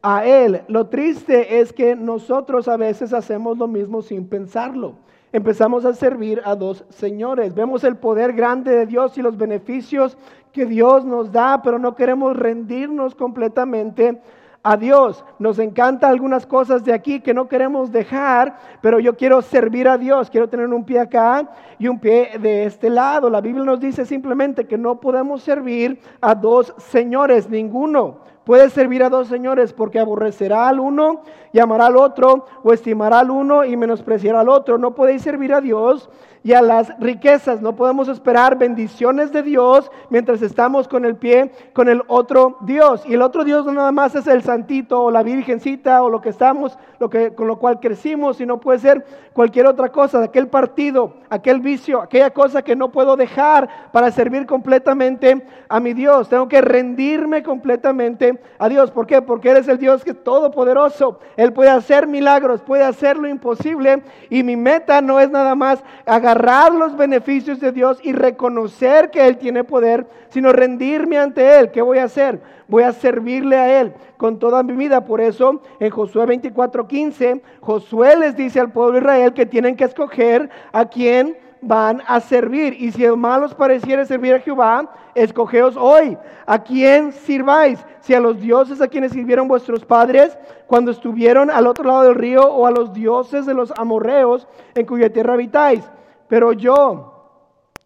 a 0.00 0.24
Él. 0.24 0.62
Lo 0.68 0.86
triste 0.86 1.60
es 1.60 1.74
que 1.74 1.94
nosotros 1.94 2.68
a 2.68 2.78
veces 2.78 3.12
hacemos 3.12 3.58
lo 3.58 3.68
mismo 3.68 4.00
sin 4.00 4.26
pensarlo. 4.26 4.94
Empezamos 5.32 5.84
a 5.84 5.94
servir 5.94 6.42
a 6.44 6.56
dos 6.56 6.84
señores. 6.88 7.54
Vemos 7.54 7.84
el 7.84 7.96
poder 7.96 8.32
grande 8.32 8.72
de 8.72 8.86
Dios 8.86 9.16
y 9.16 9.22
los 9.22 9.36
beneficios 9.36 10.16
que 10.52 10.66
Dios 10.66 11.04
nos 11.04 11.30
da, 11.30 11.62
pero 11.62 11.78
no 11.78 11.94
queremos 11.94 12.36
rendirnos 12.36 13.14
completamente 13.14 14.20
a 14.62 14.76
Dios. 14.76 15.24
Nos 15.38 15.60
encanta 15.60 16.08
algunas 16.08 16.46
cosas 16.46 16.84
de 16.84 16.92
aquí 16.92 17.20
que 17.20 17.32
no 17.32 17.48
queremos 17.48 17.92
dejar, 17.92 18.58
pero 18.82 18.98
yo 18.98 19.16
quiero 19.16 19.40
servir 19.40 19.88
a 19.88 19.98
Dios, 19.98 20.30
quiero 20.30 20.48
tener 20.48 20.66
un 20.66 20.84
pie 20.84 20.98
acá 20.98 21.48
y 21.78 21.86
un 21.86 22.00
pie 22.00 22.32
de 22.40 22.64
este 22.64 22.90
lado. 22.90 23.30
La 23.30 23.40
Biblia 23.40 23.64
nos 23.64 23.78
dice 23.78 24.04
simplemente 24.04 24.66
que 24.66 24.76
no 24.76 25.00
podemos 25.00 25.42
servir 25.42 26.00
a 26.20 26.34
dos 26.34 26.74
señores, 26.76 27.48
ninguno. 27.48 28.29
Puede 28.44 28.70
servir 28.70 29.02
a 29.02 29.10
dos 29.10 29.28
señores 29.28 29.72
porque 29.72 29.98
aborrecerá 29.98 30.68
al 30.68 30.80
uno 30.80 31.22
y 31.52 31.58
amará 31.58 31.86
al 31.86 31.96
otro, 31.96 32.46
o 32.62 32.72
estimará 32.72 33.20
al 33.20 33.30
uno 33.30 33.64
y 33.64 33.76
menospreciará 33.76 34.40
al 34.40 34.48
otro. 34.48 34.78
No 34.78 34.94
podéis 34.94 35.22
servir 35.22 35.52
a 35.52 35.60
Dios 35.60 36.08
y 36.42 36.52
a 36.52 36.62
las 36.62 36.92
riquezas. 36.98 37.60
No 37.60 37.76
podemos 37.76 38.08
esperar 38.08 38.56
bendiciones 38.56 39.32
de 39.32 39.42
Dios 39.42 39.90
mientras 40.08 40.42
estamos 40.42 40.88
con 40.88 41.04
el 41.04 41.16
pie 41.16 41.52
con 41.72 41.88
el 41.88 42.02
otro 42.06 42.56
Dios. 42.62 43.02
Y 43.06 43.14
el 43.14 43.22
otro 43.22 43.44
Dios 43.44 43.66
no 43.66 43.72
nada 43.72 43.92
más 43.92 44.14
es 44.14 44.26
el 44.26 44.42
santito 44.42 45.02
o 45.02 45.10
la 45.10 45.22
virgencita 45.22 46.02
o 46.02 46.10
lo 46.10 46.20
que 46.20 46.30
estamos, 46.30 46.78
lo 46.98 47.10
que, 47.10 47.34
con 47.34 47.46
lo 47.46 47.58
cual 47.58 47.80
crecimos, 47.80 48.38
sino 48.38 48.60
puede 48.60 48.78
ser 48.78 49.04
cualquier 49.32 49.66
otra 49.66 49.90
cosa, 49.90 50.22
aquel 50.22 50.48
partido, 50.48 51.14
aquel 51.28 51.60
vicio, 51.60 52.00
aquella 52.00 52.30
cosa 52.30 52.62
que 52.62 52.76
no 52.76 52.90
puedo 52.90 53.16
dejar 53.16 53.90
para 53.92 54.10
servir 54.10 54.46
completamente 54.46 55.46
a 55.68 55.80
mi 55.80 55.92
Dios. 55.92 56.28
Tengo 56.28 56.48
que 56.48 56.60
rendirme 56.60 57.42
completamente 57.42 58.40
a 58.58 58.68
Dios. 58.68 58.90
¿Por 58.90 59.06
qué? 59.06 59.22
Porque 59.22 59.50
eres 59.50 59.68
el 59.68 59.78
Dios 59.78 60.04
que 60.04 60.10
es 60.10 60.24
todopoderoso. 60.24 61.18
Él 61.36 61.52
puede 61.52 61.70
hacer 61.70 62.06
milagros, 62.06 62.62
puede 62.62 62.84
hacer 62.84 63.16
lo 63.16 63.28
imposible. 63.28 64.02
Y 64.28 64.42
mi 64.42 64.56
meta 64.56 65.00
no 65.00 65.20
es 65.20 65.30
nada 65.30 65.54
más 65.54 65.82
agarrar 66.06 66.29
los 66.34 66.96
beneficios 66.96 67.60
de 67.60 67.72
Dios 67.72 67.98
y 68.02 68.12
reconocer 68.12 69.10
que 69.10 69.26
Él 69.26 69.38
tiene 69.38 69.64
poder, 69.64 70.06
sino 70.28 70.52
rendirme 70.52 71.18
ante 71.18 71.58
Él. 71.58 71.70
¿Qué 71.70 71.82
voy 71.82 71.98
a 71.98 72.04
hacer? 72.04 72.40
Voy 72.68 72.82
a 72.82 72.92
servirle 72.92 73.56
a 73.56 73.80
Él 73.80 73.92
con 74.16 74.38
toda 74.38 74.62
mi 74.62 74.74
vida. 74.74 75.04
Por 75.04 75.20
eso 75.20 75.60
en 75.78 75.90
Josué 75.90 76.26
24:15, 76.26 77.42
Josué 77.60 78.16
les 78.16 78.36
dice 78.36 78.60
al 78.60 78.72
pueblo 78.72 78.92
de 78.92 78.98
Israel 78.98 79.32
que 79.32 79.46
tienen 79.46 79.76
que 79.76 79.84
escoger 79.84 80.50
a 80.72 80.84
quién 80.84 81.36
van 81.62 82.02
a 82.06 82.20
servir. 82.20 82.74
Y 82.78 82.92
si 82.92 83.06
malos 83.08 83.54
pareciera 83.54 84.04
servir 84.04 84.34
a 84.34 84.40
Jehová, 84.40 84.90
escogeos 85.14 85.76
hoy 85.76 86.16
a 86.46 86.62
quién 86.62 87.12
sirváis. 87.12 87.78
Si 88.00 88.14
a 88.14 88.20
los 88.20 88.40
dioses 88.40 88.80
a 88.80 88.88
quienes 88.88 89.12
sirvieron 89.12 89.46
vuestros 89.46 89.84
padres 89.84 90.36
cuando 90.66 90.90
estuvieron 90.90 91.50
al 91.50 91.66
otro 91.66 91.84
lado 91.84 92.02
del 92.04 92.14
río 92.14 92.42
o 92.42 92.66
a 92.66 92.70
los 92.70 92.92
dioses 92.92 93.46
de 93.46 93.54
los 93.54 93.72
amorreos 93.76 94.46
en 94.74 94.86
cuya 94.86 95.12
tierra 95.12 95.34
habitáis. 95.34 95.82
Pero 96.30 96.52
yo 96.52 97.12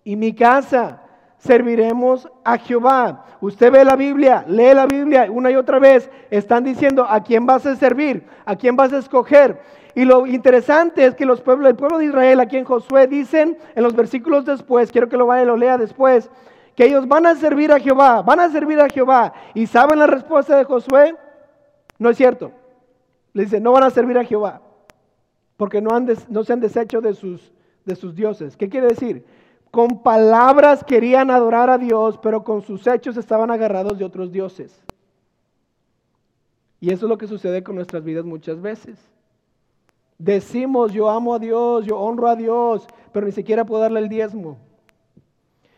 y 0.05 0.17
mi 0.17 0.35
casa 0.35 1.01
serviremos 1.39 2.29
a 2.45 2.59
Jehová. 2.59 3.25
Usted 3.41 3.73
ve 3.73 3.83
la 3.87 3.97
Biblia, 3.97 4.45
lee 4.47 4.75
la 4.75 4.85
Biblia 4.85 5.29
una 5.31 5.51
y 5.51 5.57
otra 5.57 5.79
vez. 5.79 6.11
Están 6.31 6.63
diciendo 6.63 7.07
a 7.09 7.23
quién 7.23 7.47
vas 7.47 7.65
a 7.65 7.75
servir, 7.75 8.27
a 8.45 8.55
quién 8.55 8.77
vas 8.77 8.93
a 8.93 8.99
escoger. 8.99 9.63
Y 9.95 10.05
lo 10.05 10.27
interesante 10.27 11.07
es 11.07 11.15
que 11.15 11.25
los 11.25 11.41
pueblos, 11.41 11.71
el 11.71 11.77
pueblo 11.77 11.97
de 11.97 12.05
Israel 12.05 12.39
aquí 12.39 12.59
en 12.59 12.67
Josué 12.67 13.07
dicen 13.07 13.57
en 13.75 13.83
los 13.83 13.97
versículos 13.97 14.45
después, 14.45 14.93
quiero 14.93 15.09
que 15.09 15.17
lo 15.17 15.25
vaya 15.25 15.45
y 15.45 15.47
lo 15.47 15.57
lea 15.57 15.79
después, 15.79 16.31
que 16.77 16.85
ellos 16.85 17.09
van 17.09 17.25
a 17.25 17.37
servir 17.37 17.73
a 17.73 17.81
Jehová, 17.81 18.21
van 18.21 18.41
a 18.41 18.51
servir 18.51 18.79
a 18.79 18.91
Jehová. 18.91 19.33
¿Y 19.55 19.67
saben 19.67 20.01
la 20.01 20.07
respuesta 20.07 20.55
de 20.55 20.65
Josué? 20.65 21.17
No 21.99 22.11
es 22.11 22.19
cierto. 22.19 22.53
Le 23.33 23.45
dice, 23.45 23.59
no 23.59 23.73
van 23.73 23.85
a 23.85 23.91
servir 23.91 24.19
a 24.19 24.25
Jehová, 24.25 24.61
porque 25.57 25.81
no, 25.81 25.99
no 26.29 26.45
se 26.45 26.53
han 26.53 26.61
deshecho 26.61 27.01
de 27.01 27.15
sus, 27.15 27.54
de 27.85 27.97
sus 27.97 28.14
dioses. 28.14 28.57
¿Qué 28.57 28.68
quiere 28.68 28.88
decir? 28.88 29.25
Con 29.70 30.03
palabras 30.03 30.85
querían 30.85 31.31
adorar 31.31 31.68
a 31.70 31.79
Dios, 31.79 32.18
pero 32.18 32.44
con 32.44 32.62
sus 32.62 32.87
hechos 32.87 33.16
estaban 33.16 33.51
agarrados 33.51 33.99
de 33.99 34.05
otros 34.05 34.31
dioses. 34.31 34.81
Y 36.81 36.92
eso 36.92 37.07
es 37.07 37.11
lo 37.11 37.18
que 37.18 37.27
sucede 37.27 37.62
con 37.62 37.77
nuestras 37.77 38.05
vidas 38.05 38.25
muchas 38.25 38.61
veces. 38.61 38.99
Decimos, 40.18 40.92
yo 40.92 41.11
amo 41.11 41.35
a 41.35 41.38
Dios, 41.38 41.87
yo 41.87 41.99
honro 41.99 42.29
a 42.29 42.37
Dios, 42.37 42.87
pero 43.12 43.27
ni 43.27 43.33
siquiera 43.33 43.64
puedo 43.64 43.83
darle 43.83 44.01
el 44.01 44.09
diezmo. 44.09 44.59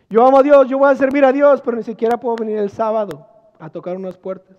Yo 0.09 0.27
amo 0.27 0.39
a 0.39 0.43
Dios, 0.43 0.69
yo 0.69 0.79
voy 0.79 0.91
a 0.91 0.95
servir 0.95 1.25
a 1.25 1.33
Dios, 1.33 1.61
pero 1.63 1.77
ni 1.77 1.83
siquiera 1.83 2.19
puedo 2.19 2.37
venir 2.37 2.59
el 2.59 2.71
sábado 2.71 3.27
a 3.59 3.71
tocar 3.71 3.97
unas 3.97 4.17
puertas. 4.17 4.57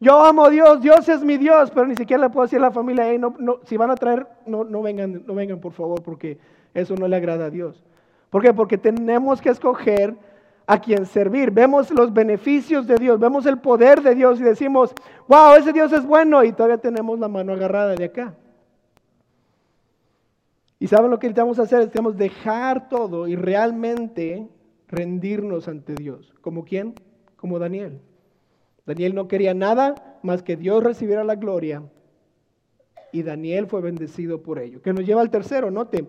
Yo 0.00 0.18
amo 0.24 0.46
a 0.46 0.50
Dios, 0.50 0.80
Dios 0.80 1.08
es 1.08 1.22
mi 1.22 1.38
Dios, 1.38 1.70
pero 1.70 1.86
ni 1.86 1.94
siquiera 1.94 2.24
le 2.24 2.30
puedo 2.30 2.44
decir 2.44 2.58
a 2.58 2.62
la 2.62 2.70
familia, 2.72 3.16
no, 3.18 3.34
no, 3.38 3.60
si 3.64 3.76
van 3.76 3.90
a 3.90 3.94
traer, 3.94 4.26
no, 4.46 4.64
no, 4.64 4.82
vengan, 4.82 5.22
no 5.24 5.34
vengan 5.34 5.60
por 5.60 5.72
favor, 5.72 6.02
porque 6.02 6.38
eso 6.74 6.94
no 6.96 7.08
le 7.08 7.16
agrada 7.16 7.46
a 7.46 7.50
Dios. 7.50 7.82
¿Por 8.30 8.42
qué? 8.42 8.52
Porque 8.54 8.78
tenemos 8.78 9.40
que 9.40 9.50
escoger 9.50 10.16
a 10.66 10.80
quien 10.80 11.06
servir. 11.06 11.50
Vemos 11.50 11.90
los 11.90 12.12
beneficios 12.12 12.86
de 12.86 12.96
Dios, 12.96 13.18
vemos 13.18 13.46
el 13.46 13.58
poder 13.58 14.02
de 14.02 14.14
Dios 14.14 14.40
y 14.40 14.42
decimos, 14.42 14.94
wow, 15.28 15.54
ese 15.54 15.72
Dios 15.72 15.92
es 15.92 16.04
bueno 16.06 16.42
y 16.44 16.52
todavía 16.52 16.78
tenemos 16.78 17.18
la 17.18 17.28
mano 17.28 17.52
agarrada 17.52 17.94
de 17.94 18.04
acá. 18.04 18.34
Y 20.78 20.88
saben 20.88 21.10
lo 21.10 21.18
que 21.18 21.28
necesitamos 21.28 21.58
hacer, 21.58 21.78
necesitamos 21.78 22.16
dejar 22.16 22.88
todo 22.88 23.28
y 23.28 23.36
realmente 23.36 24.48
rendirnos 24.88 25.68
ante 25.68 25.94
Dios. 25.94 26.34
¿Como 26.40 26.64
quién? 26.64 26.94
Como 27.36 27.58
Daniel. 27.58 28.00
Daniel 28.84 29.14
no 29.14 29.28
quería 29.28 29.54
nada 29.54 30.18
más 30.22 30.42
que 30.42 30.56
Dios 30.56 30.82
recibiera 30.82 31.22
la 31.22 31.36
gloria 31.36 31.82
y 33.12 33.22
Daniel 33.22 33.66
fue 33.66 33.80
bendecido 33.80 34.42
por 34.42 34.58
ello. 34.58 34.82
Que 34.82 34.92
nos 34.92 35.06
lleva 35.06 35.20
al 35.20 35.30
tercero, 35.30 35.70
note. 35.70 36.08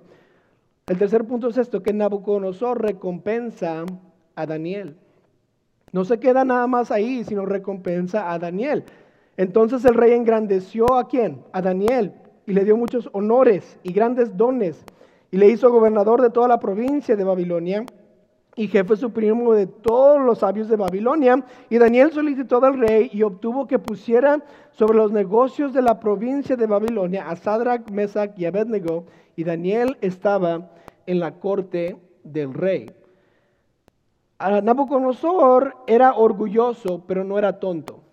El 0.87 0.97
tercer 0.97 1.23
punto 1.23 1.47
es 1.47 1.57
esto, 1.57 1.81
que 1.81 1.93
Nabucodonosor 1.93 2.81
recompensa 2.81 3.85
a 4.35 4.45
Daniel. 4.45 4.97
No 5.93 6.03
se 6.03 6.19
queda 6.19 6.43
nada 6.43 6.67
más 6.67 6.91
ahí, 6.91 7.23
sino 7.23 7.45
recompensa 7.45 8.33
a 8.33 8.39
Daniel. 8.39 8.83
Entonces 9.37 9.85
el 9.85 9.93
rey 9.93 10.11
engrandeció 10.11 10.95
a 10.95 11.07
quién? 11.07 11.41
A 11.53 11.61
Daniel 11.61 12.13
y 12.45 12.53
le 12.53 12.65
dio 12.65 12.75
muchos 12.75 13.09
honores 13.13 13.79
y 13.83 13.93
grandes 13.93 14.35
dones 14.35 14.83
y 15.31 15.37
le 15.37 15.47
hizo 15.47 15.71
gobernador 15.71 16.21
de 16.21 16.29
toda 16.29 16.47
la 16.47 16.59
provincia 16.59 17.15
de 17.15 17.23
Babilonia 17.23 17.85
y 18.55 18.67
jefe 18.67 18.95
supremo 18.95 19.53
de 19.53 19.65
todos 19.65 20.21
los 20.21 20.39
sabios 20.39 20.67
de 20.67 20.75
Babilonia. 20.75 21.43
Y 21.69 21.77
Daniel 21.77 22.11
solicitó 22.11 22.63
al 22.63 22.77
rey 22.77 23.09
y 23.11 23.23
obtuvo 23.23 23.67
que 23.67 23.79
pusiera 23.79 24.43
sobre 24.71 24.97
los 24.97 25.11
negocios 25.11 25.73
de 25.73 25.81
la 25.81 25.99
provincia 25.99 26.55
de 26.55 26.67
Babilonia 26.67 27.29
a 27.29 27.35
Sadrach, 27.35 27.89
Mesach 27.89 28.37
y 28.37 28.45
Abednego. 28.45 29.05
Y 29.35 29.43
Daniel 29.43 29.97
estaba 30.01 30.71
en 31.05 31.19
la 31.19 31.39
corte 31.39 31.97
del 32.23 32.53
rey. 32.53 32.91
Nabucodonosor 34.39 35.75
era 35.87 36.15
orgulloso, 36.15 37.03
pero 37.07 37.23
no 37.23 37.37
era 37.37 37.59
tonto. 37.59 38.03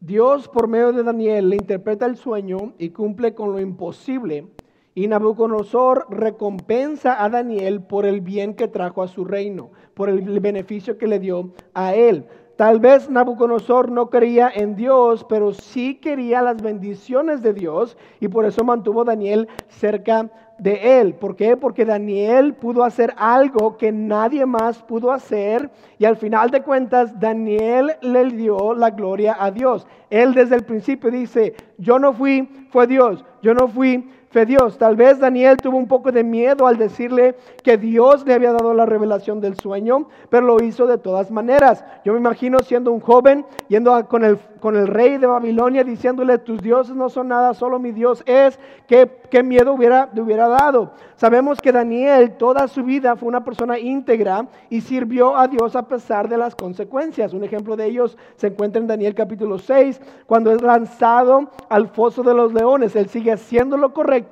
Dios, 0.00 0.48
por 0.48 0.68
medio 0.68 0.92
de 0.92 1.02
Daniel, 1.02 1.50
le 1.50 1.56
interpreta 1.56 2.04
el 2.06 2.16
sueño 2.16 2.74
y 2.78 2.90
cumple 2.90 3.34
con 3.34 3.52
lo 3.52 3.60
imposible 3.60 4.48
y 4.94 5.08
Nabucodonosor 5.08 6.06
recompensa 6.08 7.22
a 7.22 7.28
Daniel 7.28 7.82
por 7.82 8.06
el 8.06 8.20
bien 8.20 8.54
que 8.54 8.68
trajo 8.68 9.02
a 9.02 9.08
su 9.08 9.24
reino, 9.24 9.70
por 9.94 10.08
el 10.08 10.40
beneficio 10.40 10.98
que 10.98 11.08
le 11.08 11.18
dio 11.18 11.52
a 11.74 11.94
él. 11.94 12.26
Tal 12.56 12.78
vez 12.78 13.10
Nabucodonosor 13.10 13.90
no 13.90 14.10
creía 14.10 14.48
en 14.54 14.76
Dios, 14.76 15.26
pero 15.28 15.52
sí 15.52 15.96
quería 15.96 16.40
las 16.40 16.62
bendiciones 16.62 17.42
de 17.42 17.52
Dios 17.52 17.96
y 18.20 18.28
por 18.28 18.44
eso 18.44 18.62
mantuvo 18.62 19.02
a 19.02 19.06
Daniel 19.06 19.48
cerca 19.68 20.30
de 20.58 21.00
él. 21.00 21.14
¿Por 21.14 21.34
qué? 21.34 21.56
Porque 21.56 21.84
Daniel 21.84 22.54
pudo 22.54 22.84
hacer 22.84 23.12
algo 23.16 23.76
que 23.76 23.90
nadie 23.90 24.46
más 24.46 24.80
pudo 24.84 25.10
hacer 25.10 25.68
y 25.98 26.04
al 26.04 26.16
final 26.16 26.50
de 26.50 26.62
cuentas 26.62 27.18
Daniel 27.18 27.96
le 28.02 28.24
dio 28.26 28.72
la 28.72 28.90
gloria 28.90 29.36
a 29.38 29.50
Dios. 29.50 29.84
Él 30.10 30.32
desde 30.32 30.54
el 30.54 30.64
principio 30.64 31.10
dice, 31.10 31.56
yo 31.78 31.98
no 31.98 32.12
fui, 32.12 32.48
fue 32.70 32.86
Dios, 32.86 33.24
yo 33.42 33.52
no 33.52 33.66
fui, 33.66 34.08
Dios. 34.44 34.76
Tal 34.78 34.96
vez 34.96 35.20
Daniel 35.20 35.56
tuvo 35.58 35.78
un 35.78 35.86
poco 35.86 36.10
de 36.10 36.24
miedo 36.24 36.66
al 36.66 36.76
decirle 36.76 37.36
que 37.62 37.76
Dios 37.78 38.26
le 38.26 38.34
había 38.34 38.52
dado 38.52 38.74
la 38.74 38.84
revelación 38.84 39.40
del 39.40 39.56
sueño, 39.56 40.08
pero 40.28 40.44
lo 40.44 40.62
hizo 40.62 40.88
de 40.88 40.98
todas 40.98 41.30
maneras. 41.30 41.84
Yo 42.04 42.12
me 42.12 42.18
imagino 42.18 42.58
siendo 42.58 42.90
un 42.90 42.98
joven, 42.98 43.46
yendo 43.68 44.06
con, 44.08 44.24
el, 44.24 44.38
con 44.58 44.74
el 44.74 44.88
rey 44.88 45.18
de 45.18 45.28
Babilonia, 45.28 45.84
diciéndole, 45.84 46.38
tus 46.38 46.60
dioses 46.60 46.96
no 46.96 47.08
son 47.08 47.28
nada, 47.28 47.54
solo 47.54 47.78
mi 47.78 47.92
Dios 47.92 48.24
es. 48.26 48.58
¿Qué, 48.88 49.08
qué 49.30 49.44
miedo 49.44 49.72
hubiera, 49.72 50.10
le 50.12 50.20
hubiera 50.20 50.48
dado? 50.48 50.90
Sabemos 51.14 51.60
que 51.60 51.70
Daniel 51.70 52.32
toda 52.36 52.66
su 52.66 52.82
vida 52.82 53.14
fue 53.14 53.28
una 53.28 53.44
persona 53.44 53.78
íntegra 53.78 54.48
y 54.68 54.80
sirvió 54.80 55.36
a 55.36 55.46
Dios 55.46 55.76
a 55.76 55.86
pesar 55.86 56.28
de 56.28 56.36
las 56.36 56.56
consecuencias. 56.56 57.32
Un 57.32 57.44
ejemplo 57.44 57.76
de 57.76 57.86
ellos 57.86 58.18
se 58.34 58.48
encuentra 58.48 58.80
en 58.80 58.88
Daniel 58.88 59.14
capítulo 59.14 59.58
6, 59.58 60.00
cuando 60.26 60.50
es 60.50 60.60
lanzado 60.60 61.50
al 61.68 61.88
foso 61.88 62.22
de 62.22 62.34
los 62.34 62.52
leones. 62.52 62.96
Él 62.96 63.08
sigue 63.08 63.32
haciendo 63.32 63.76
lo 63.76 63.94
correcto 63.94 64.23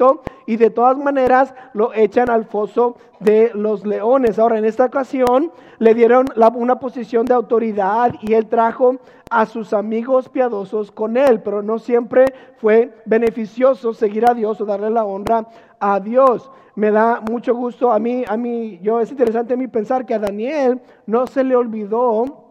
y 0.46 0.56
de 0.56 0.70
todas 0.70 0.96
maneras 0.98 1.54
lo 1.72 1.92
echan 1.94 2.30
al 2.30 2.44
foso 2.44 2.96
de 3.20 3.50
los 3.54 3.86
leones. 3.86 4.38
Ahora, 4.38 4.58
en 4.58 4.64
esta 4.64 4.86
ocasión 4.86 5.52
le 5.78 5.94
dieron 5.94 6.26
una 6.54 6.78
posición 6.78 7.26
de 7.26 7.34
autoridad 7.34 8.12
y 8.20 8.34
él 8.34 8.46
trajo 8.46 8.96
a 9.30 9.46
sus 9.46 9.72
amigos 9.72 10.28
piadosos 10.28 10.90
con 10.90 11.16
él, 11.16 11.40
pero 11.42 11.62
no 11.62 11.78
siempre 11.78 12.26
fue 12.58 12.92
beneficioso 13.06 13.94
seguir 13.94 14.28
a 14.28 14.34
Dios 14.34 14.60
o 14.60 14.64
darle 14.64 14.90
la 14.90 15.04
honra 15.04 15.46
a 15.80 16.00
Dios. 16.00 16.50
Me 16.74 16.90
da 16.90 17.20
mucho 17.20 17.54
gusto 17.54 17.92
a 17.92 17.98
mí, 17.98 18.24
a 18.26 18.36
mí, 18.36 18.78
yo 18.82 19.00
es 19.00 19.10
interesante 19.10 19.54
a 19.54 19.56
mí 19.56 19.68
pensar 19.68 20.06
que 20.06 20.14
a 20.14 20.18
Daniel 20.18 20.80
no 21.06 21.26
se 21.26 21.44
le 21.44 21.54
olvidó 21.56 22.41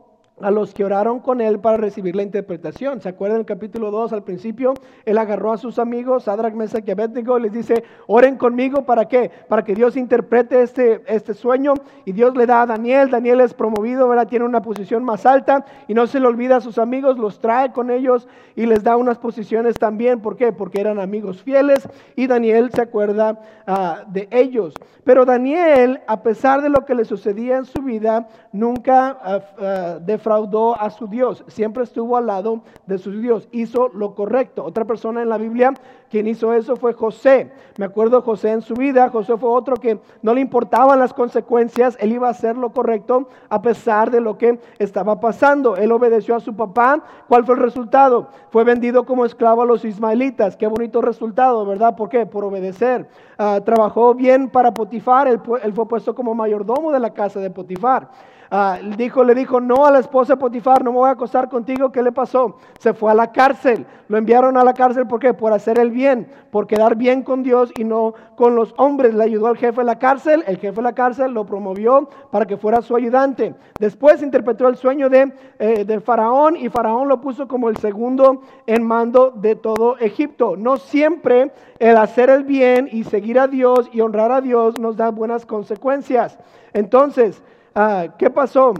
a 0.44 0.52
los 0.52 0.74
que 0.74 0.84
oraron 0.84 1.20
con 1.20 1.42
él 1.42 1.60
para 1.60 1.78
recibir 1.78 2.16
la 2.16 2.24
interpretación. 2.24 3.02
¿Se 3.02 3.10
acuerdan 3.10 3.40
el 3.40 3.46
capítulo 3.46 3.92
2 3.92 4.14
al 4.14 4.24
principio? 4.24 4.74
Él 5.06 5.18
agarró 5.18 5.54
a 5.54 5.58
sus 5.58 5.80
amigos, 5.80 6.24
Sadrach, 6.24 6.54
Mesach 6.54 6.88
y 6.88 6.92
Abednego, 6.92 7.38
y 7.38 7.44
les 7.44 7.52
dice, 7.52 7.84
oren 8.08 8.38
conmigo, 8.38 8.84
¿para 8.84 9.06
qué? 9.06 9.30
Para 9.48 9.64
que 9.64 9.76
Dios 9.76 9.96
interprete 9.96 10.62
este, 10.62 11.04
este 11.06 11.34
sueño. 11.34 11.74
Y 12.06 12.14
Dios 12.14 12.36
le 12.36 12.46
da 12.46 12.64
a 12.64 12.66
Daniel, 12.66 13.10
Daniel 13.10 13.42
es 13.42 13.54
promovido, 13.54 14.08
¿verdad? 14.08 14.28
tiene 14.28 14.46
una 14.46 14.62
posición 14.62 15.04
más 15.04 15.26
alta 15.26 15.66
y 15.88 15.94
no 15.94 16.08
se 16.08 16.20
le 16.20 16.28
olvida 16.28 16.58
a 16.58 16.62
sus 16.62 16.78
amigos, 16.78 17.18
los 17.18 17.40
trae 17.40 17.72
con 17.72 17.92
ellos 17.92 18.28
y 18.56 18.66
les 18.66 18.84
da 18.84 18.98
unas 18.98 19.18
posiciones 19.18 19.78
también. 19.78 20.22
¿Por 20.22 20.38
qué? 20.38 20.52
Porque 20.52 20.82
eran 20.82 21.00
amigos 21.00 21.42
fieles 21.42 21.88
y 22.16 22.28
Daniel 22.28 22.72
se 22.74 22.82
acuerda 22.82 23.40
ah, 23.68 24.04
de 24.08 24.28
ellos. 24.32 24.74
Pero 25.04 25.26
Daniel, 25.26 26.02
a 26.08 26.22
pesar 26.22 26.62
de 26.62 26.70
lo 26.70 26.86
que 26.86 26.96
le 26.96 27.06
sucedía 27.06 27.58
en 27.58 27.66
su 27.66 27.82
vida, 27.82 28.28
nunca 28.52 29.18
uh, 29.26 30.06
defraudó 30.06 30.31
a 30.32 30.90
su 30.90 31.08
Dios, 31.08 31.44
siempre 31.48 31.84
estuvo 31.84 32.18
al 32.18 32.28
lado 32.28 32.62
de 32.88 32.98
su 32.98 33.12
Dios, 33.12 33.48
hizo 33.52 33.90
lo 33.90 34.16
correcto. 34.16 34.64
Otra 34.64 34.86
persona 34.86 35.22
en 35.22 35.30
la 35.30 35.38
Biblia 35.38 35.74
quien 36.12 36.28
hizo 36.28 36.54
eso 36.54 36.76
fue 36.76 36.94
José. 36.94 37.52
Me 37.78 37.86
acuerdo 37.86 38.22
José 38.22 38.52
en 38.52 38.62
su 38.62 38.74
vida, 38.74 39.10
José 39.10 39.38
fue 39.38 39.50
otro 39.50 39.78
que 39.78 40.00
no 40.22 40.34
le 40.34 40.42
importaban 40.42 41.00
las 41.00 41.14
consecuencias, 41.14 41.98
él 42.02 42.12
iba 42.12 42.28
a 42.28 42.32
hacer 42.32 42.58
lo 42.58 42.74
correcto 42.74 43.30
a 43.50 43.62
pesar 43.62 44.12
de 44.12 44.20
lo 44.20 44.38
que 44.38 44.60
estaba 44.78 45.22
pasando. 45.22 45.78
Él 45.78 45.92
obedeció 45.92 46.36
a 46.36 46.42
su 46.42 46.54
papá. 46.54 47.02
¿Cuál 47.30 47.46
fue 47.46 47.56
el 47.56 47.62
resultado? 47.62 48.28
Fue 48.50 48.66
vendido 48.66 49.06
como 49.06 49.24
esclavo 49.26 49.62
a 49.62 49.66
los 49.66 49.86
ismaelitas. 49.86 50.58
Qué 50.58 50.68
bonito 50.68 51.02
resultado, 51.02 51.66
¿verdad? 51.66 51.96
¿Por 51.96 52.10
qué? 52.10 52.26
Por 52.26 52.44
obedecer. 52.44 53.08
Ah, 53.38 53.62
trabajó 53.64 54.14
bien 54.14 54.50
para 54.50 54.74
Potifar, 54.74 55.28
él, 55.28 55.40
él 55.64 55.74
fue 55.74 55.88
puesto 55.88 56.14
como 56.14 56.36
mayordomo 56.36 56.92
de 56.92 57.00
la 57.00 57.12
casa 57.12 57.40
de 57.40 57.50
Potifar. 57.50 58.10
Ah, 58.54 58.80
dijo, 58.98 59.24
le 59.24 59.34
dijo 59.34 59.62
no 59.62 59.86
a 59.86 59.92
la 59.92 60.00
esposa 60.00 60.34
de 60.34 60.38
Potifar, 60.38 60.84
no 60.84 60.92
me 60.92 60.98
voy 60.98 61.08
a 61.08 61.14
acostar 61.14 61.48
contigo. 61.48 61.90
¿Qué 61.90 62.04
le 62.04 62.12
pasó? 62.12 62.58
Se 62.80 62.94
fue 62.94 63.10
a 63.10 63.14
la 63.14 63.32
cárcel. 63.32 63.86
Lo 64.10 64.18
enviaron 64.18 64.58
a 64.58 64.66
la 64.66 64.74
cárcel, 64.74 65.08
¿por 65.08 65.22
qué? 65.22 65.34
Por 65.34 65.54
hacer 65.54 65.80
el 65.80 65.90
bien, 65.90 66.28
por 66.52 66.68
quedar 66.68 66.98
bien 66.98 67.24
con 67.24 67.44
Dios 67.44 67.72
y 67.78 67.86
no 67.86 68.14
con 68.36 68.56
los 68.56 68.74
hombres. 68.76 69.14
Le 69.14 69.24
ayudó 69.24 69.48
al 69.48 69.56
jefe 69.56 69.80
de 69.80 69.86
la 69.86 69.98
cárcel, 69.98 70.44
el 70.48 70.58
jefe 70.58 70.76
de 70.76 70.82
la 70.82 70.92
cárcel 70.92 71.32
lo 71.32 71.46
promovió 71.46 72.10
para 72.30 72.46
que 72.46 72.58
fuera 72.58 72.82
su 72.82 72.94
ayudante. 72.94 73.56
Después 73.80 74.22
interpretó 74.22 74.68
el 74.68 74.76
sueño 74.76 75.08
de, 75.08 75.32
eh, 75.58 75.86
de 75.86 76.02
Faraón 76.02 76.58
y 76.58 76.68
Faraón 76.68 77.08
lo 77.08 77.22
puso 77.22 77.48
como 77.48 77.70
el 77.70 77.78
segundo 77.78 78.42
en 78.68 78.84
mando 78.84 79.32
de 79.32 79.56
todo 79.56 79.98
Egipto. 80.00 80.58
No 80.58 80.76
siempre 80.76 81.54
el 81.80 81.96
hacer 81.96 82.30
el 82.30 82.44
bien 82.44 82.90
y 82.92 83.06
seguir 83.06 83.40
a 83.40 83.48
Dios 83.48 83.90
y 83.94 84.02
honrar 84.02 84.34
a 84.34 84.42
Dios 84.42 84.78
nos 84.78 84.98
da 84.98 85.10
buenas 85.10 85.46
consecuencias. 85.46 86.38
Entonces, 86.74 87.42
Ah, 87.74 88.16
¿qué 88.18 88.30
pasó? 88.30 88.74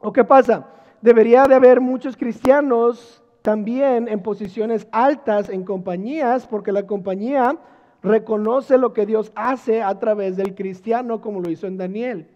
¿O 0.00 0.12
qué 0.12 0.24
pasa? 0.24 0.66
Debería 1.02 1.44
de 1.44 1.54
haber 1.54 1.80
muchos 1.80 2.16
cristianos 2.16 3.22
también 3.42 4.08
en 4.08 4.22
posiciones 4.22 4.86
altas 4.92 5.48
en 5.48 5.64
compañías, 5.64 6.46
porque 6.46 6.72
la 6.72 6.86
compañía 6.86 7.56
reconoce 8.02 8.78
lo 8.78 8.92
que 8.92 9.06
Dios 9.06 9.30
hace 9.34 9.82
a 9.82 9.98
través 9.98 10.36
del 10.36 10.54
cristiano, 10.54 11.20
como 11.20 11.40
lo 11.40 11.50
hizo 11.50 11.66
en 11.66 11.76
Daniel. 11.76 12.28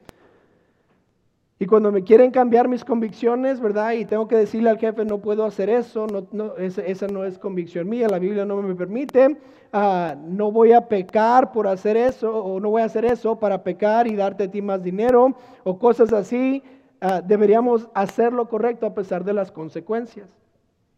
Y 1.59 1.67
cuando 1.67 1.93
me 1.93 2.03
quieren 2.03 2.33
cambiar 2.33 2.67
mis 2.67 2.85
convicciones, 2.85 3.61
¿verdad? 3.61 3.93
Y 3.93 4.05
tengo 4.05 4.27
que 4.27 4.37
decirle 4.37 4.71
al 4.71 4.79
jefe, 4.79 5.05
no 5.05 5.19
puedo 5.19 5.45
hacer 5.45 5.71
eso, 5.71 6.07
no, 6.09 6.27
no, 6.33 6.57
esa, 6.57 7.07
no 7.07 7.25
es 7.25 7.39
convicción 7.39 7.89
mía, 7.89 8.09
la 8.09 8.19
Biblia 8.19 8.45
no 8.45 8.61
me 8.61 8.75
permite, 8.75 9.39
ah, 9.73 10.17
no 10.21 10.51
voy 10.51 10.73
a 10.73 10.89
pecar 10.89 11.53
por 11.53 11.69
hacer 11.69 11.97
eso, 11.97 12.37
o 12.45 12.59
no 12.59 12.71
voy 12.71 12.83
a 12.83 12.87
hacer 12.87 13.05
eso 13.05 13.39
para 13.39 13.63
pecar 13.63 14.09
y 14.09 14.17
darte 14.17 14.45
a 14.45 14.51
ti 14.51 14.63
más 14.63 14.83
dinero, 14.83 15.37
o 15.63 15.79
cosas 15.79 16.13
así. 16.13 16.63
Ah, 17.01 17.21
deberíamos 17.21 17.89
hacer 17.95 18.33
lo 18.33 18.49
correcto 18.49 18.87
a 18.87 18.95
pesar 18.95 19.25
de 19.25 19.35
las 19.35 19.53
consecuencias. 19.53 20.29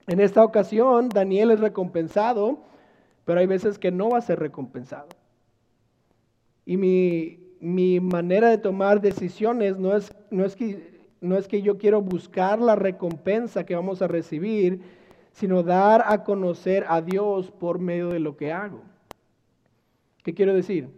En 0.07 0.21
esta 0.21 0.43
ocasión, 0.43 1.11
Daniel 1.11 1.51
es 1.51 1.61
recompensado, 1.61 2.61
pero 3.27 3.41
hay 3.41 3.47
veces 3.47 3.79
que 3.79 3.91
no 3.91 4.11
va 4.11 4.19
a 4.19 4.23
ser 4.23 4.39
recompensado. 4.39 5.09
Y 6.65 6.77
mi, 6.77 7.46
mi 7.61 8.01
manera 8.01 8.51
de 8.51 8.59
tomar 8.59 9.01
decisiones 9.01 9.79
no 9.79 9.97
es, 9.97 10.15
no, 10.31 10.45
es 10.45 10.57
que, 10.57 11.09
no 11.21 11.37
es 11.37 11.49
que 11.49 11.63
yo 11.63 11.79
quiero 11.79 12.03
buscar 12.03 12.61
la 12.61 12.77
recompensa 12.77 13.65
que 13.65 13.75
vamos 13.75 14.03
a 14.03 14.09
recibir, 14.09 14.81
sino 15.33 15.63
dar 15.63 16.05
a 16.07 16.25
conocer 16.25 16.85
a 16.89 17.01
Dios 17.03 17.51
por 17.51 17.79
medio 17.79 18.09
de 18.09 18.21
lo 18.21 18.37
que 18.37 18.53
hago. 18.53 18.83
¿Qué 20.23 20.35
quiero 20.35 20.55
decir? 20.55 20.89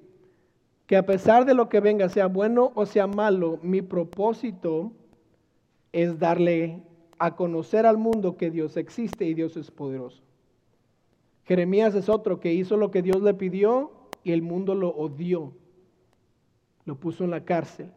Que 0.86 0.96
a 0.96 1.06
pesar 1.06 1.44
de 1.44 1.54
lo 1.54 1.68
que 1.68 1.80
venga, 1.80 2.08
sea 2.08 2.26
bueno 2.26 2.72
o 2.74 2.86
sea 2.86 3.06
malo, 3.06 3.58
mi 3.62 3.82
propósito 3.82 4.92
es 5.92 6.18
darle 6.18 6.82
a 7.18 7.34
conocer 7.36 7.84
al 7.84 7.98
mundo 7.98 8.36
que 8.36 8.50
Dios 8.50 8.76
existe 8.76 9.24
y 9.24 9.34
Dios 9.34 9.56
es 9.56 9.70
poderoso. 9.70 10.22
Jeremías 11.44 11.94
es 11.94 12.08
otro 12.08 12.40
que 12.40 12.52
hizo 12.52 12.76
lo 12.76 12.90
que 12.90 13.02
Dios 13.02 13.22
le 13.22 13.34
pidió 13.34 13.90
y 14.22 14.32
el 14.32 14.42
mundo 14.42 14.74
lo 14.74 14.90
odió 14.90 15.52
lo 16.88 16.96
puso 16.96 17.22
en 17.22 17.30
la 17.30 17.44
cárcel, 17.44 17.90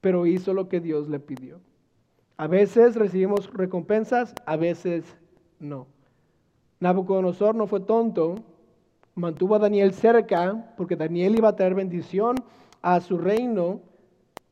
pero 0.00 0.24
hizo 0.24 0.54
lo 0.54 0.70
que 0.70 0.80
Dios 0.80 1.10
le 1.10 1.20
pidió. 1.20 1.60
A 2.38 2.46
veces 2.46 2.96
recibimos 2.96 3.52
recompensas, 3.52 4.34
a 4.46 4.56
veces 4.56 5.04
no. 5.60 5.86
Nabucodonosor 6.80 7.54
no 7.54 7.66
fue 7.66 7.80
tonto, 7.80 8.36
mantuvo 9.14 9.56
a 9.56 9.58
Daniel 9.58 9.92
cerca, 9.92 10.72
porque 10.78 10.96
Daniel 10.96 11.36
iba 11.36 11.50
a 11.50 11.56
traer 11.56 11.74
bendición 11.74 12.36
a 12.80 12.98
su 13.02 13.18
reino, 13.18 13.82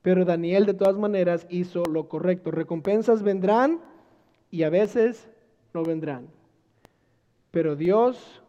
pero 0.02 0.26
Daniel 0.26 0.66
de 0.66 0.74
todas 0.74 0.98
maneras 0.98 1.46
hizo 1.48 1.82
lo 1.86 2.10
correcto. 2.10 2.50
Recompensas 2.50 3.22
vendrán 3.22 3.80
y 4.50 4.64
a 4.64 4.68
veces 4.68 5.30
no 5.72 5.82
vendrán. 5.82 6.28
Pero 7.52 7.74
Dios, 7.74 8.42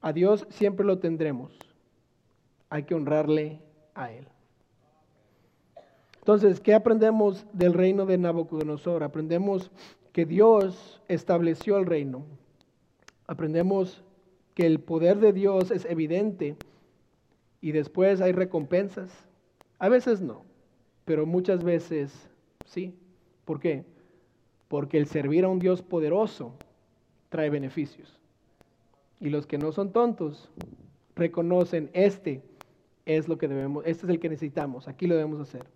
a 0.00 0.14
Dios 0.14 0.46
siempre 0.48 0.86
lo 0.86 1.00
tendremos 1.00 1.65
hay 2.70 2.84
que 2.84 2.94
honrarle 2.94 3.60
a 3.94 4.12
Él. 4.12 4.26
Entonces, 6.18 6.60
¿qué 6.60 6.74
aprendemos 6.74 7.46
del 7.52 7.72
reino 7.72 8.04
de 8.04 8.18
Nabucodonosor? 8.18 9.04
Aprendemos 9.04 9.70
que 10.12 10.26
Dios 10.26 11.00
estableció 11.06 11.76
el 11.76 11.86
reino. 11.86 12.24
Aprendemos 13.26 14.02
que 14.54 14.66
el 14.66 14.80
poder 14.80 15.18
de 15.18 15.32
Dios 15.32 15.70
es 15.70 15.84
evidente 15.84 16.56
y 17.60 17.72
después 17.72 18.20
hay 18.20 18.32
recompensas. 18.32 19.12
A 19.78 19.88
veces 19.88 20.20
no, 20.20 20.42
pero 21.04 21.26
muchas 21.26 21.62
veces 21.62 22.28
sí. 22.64 22.94
¿Por 23.44 23.60
qué? 23.60 23.84
Porque 24.66 24.98
el 24.98 25.06
servir 25.06 25.44
a 25.44 25.48
un 25.48 25.58
Dios 25.58 25.82
poderoso 25.82 26.54
trae 27.28 27.50
beneficios. 27.50 28.18
Y 29.20 29.28
los 29.30 29.46
que 29.46 29.58
no 29.58 29.70
son 29.70 29.92
tontos 29.92 30.50
reconocen 31.14 31.90
este 31.92 32.42
es 33.06 33.28
lo 33.28 33.38
que 33.38 33.48
debemos, 33.48 33.84
este 33.86 34.06
es 34.06 34.10
el 34.10 34.20
que 34.20 34.28
necesitamos, 34.28 34.88
aquí 34.88 35.06
lo 35.06 35.14
debemos 35.16 35.40
hacer. 35.40 35.66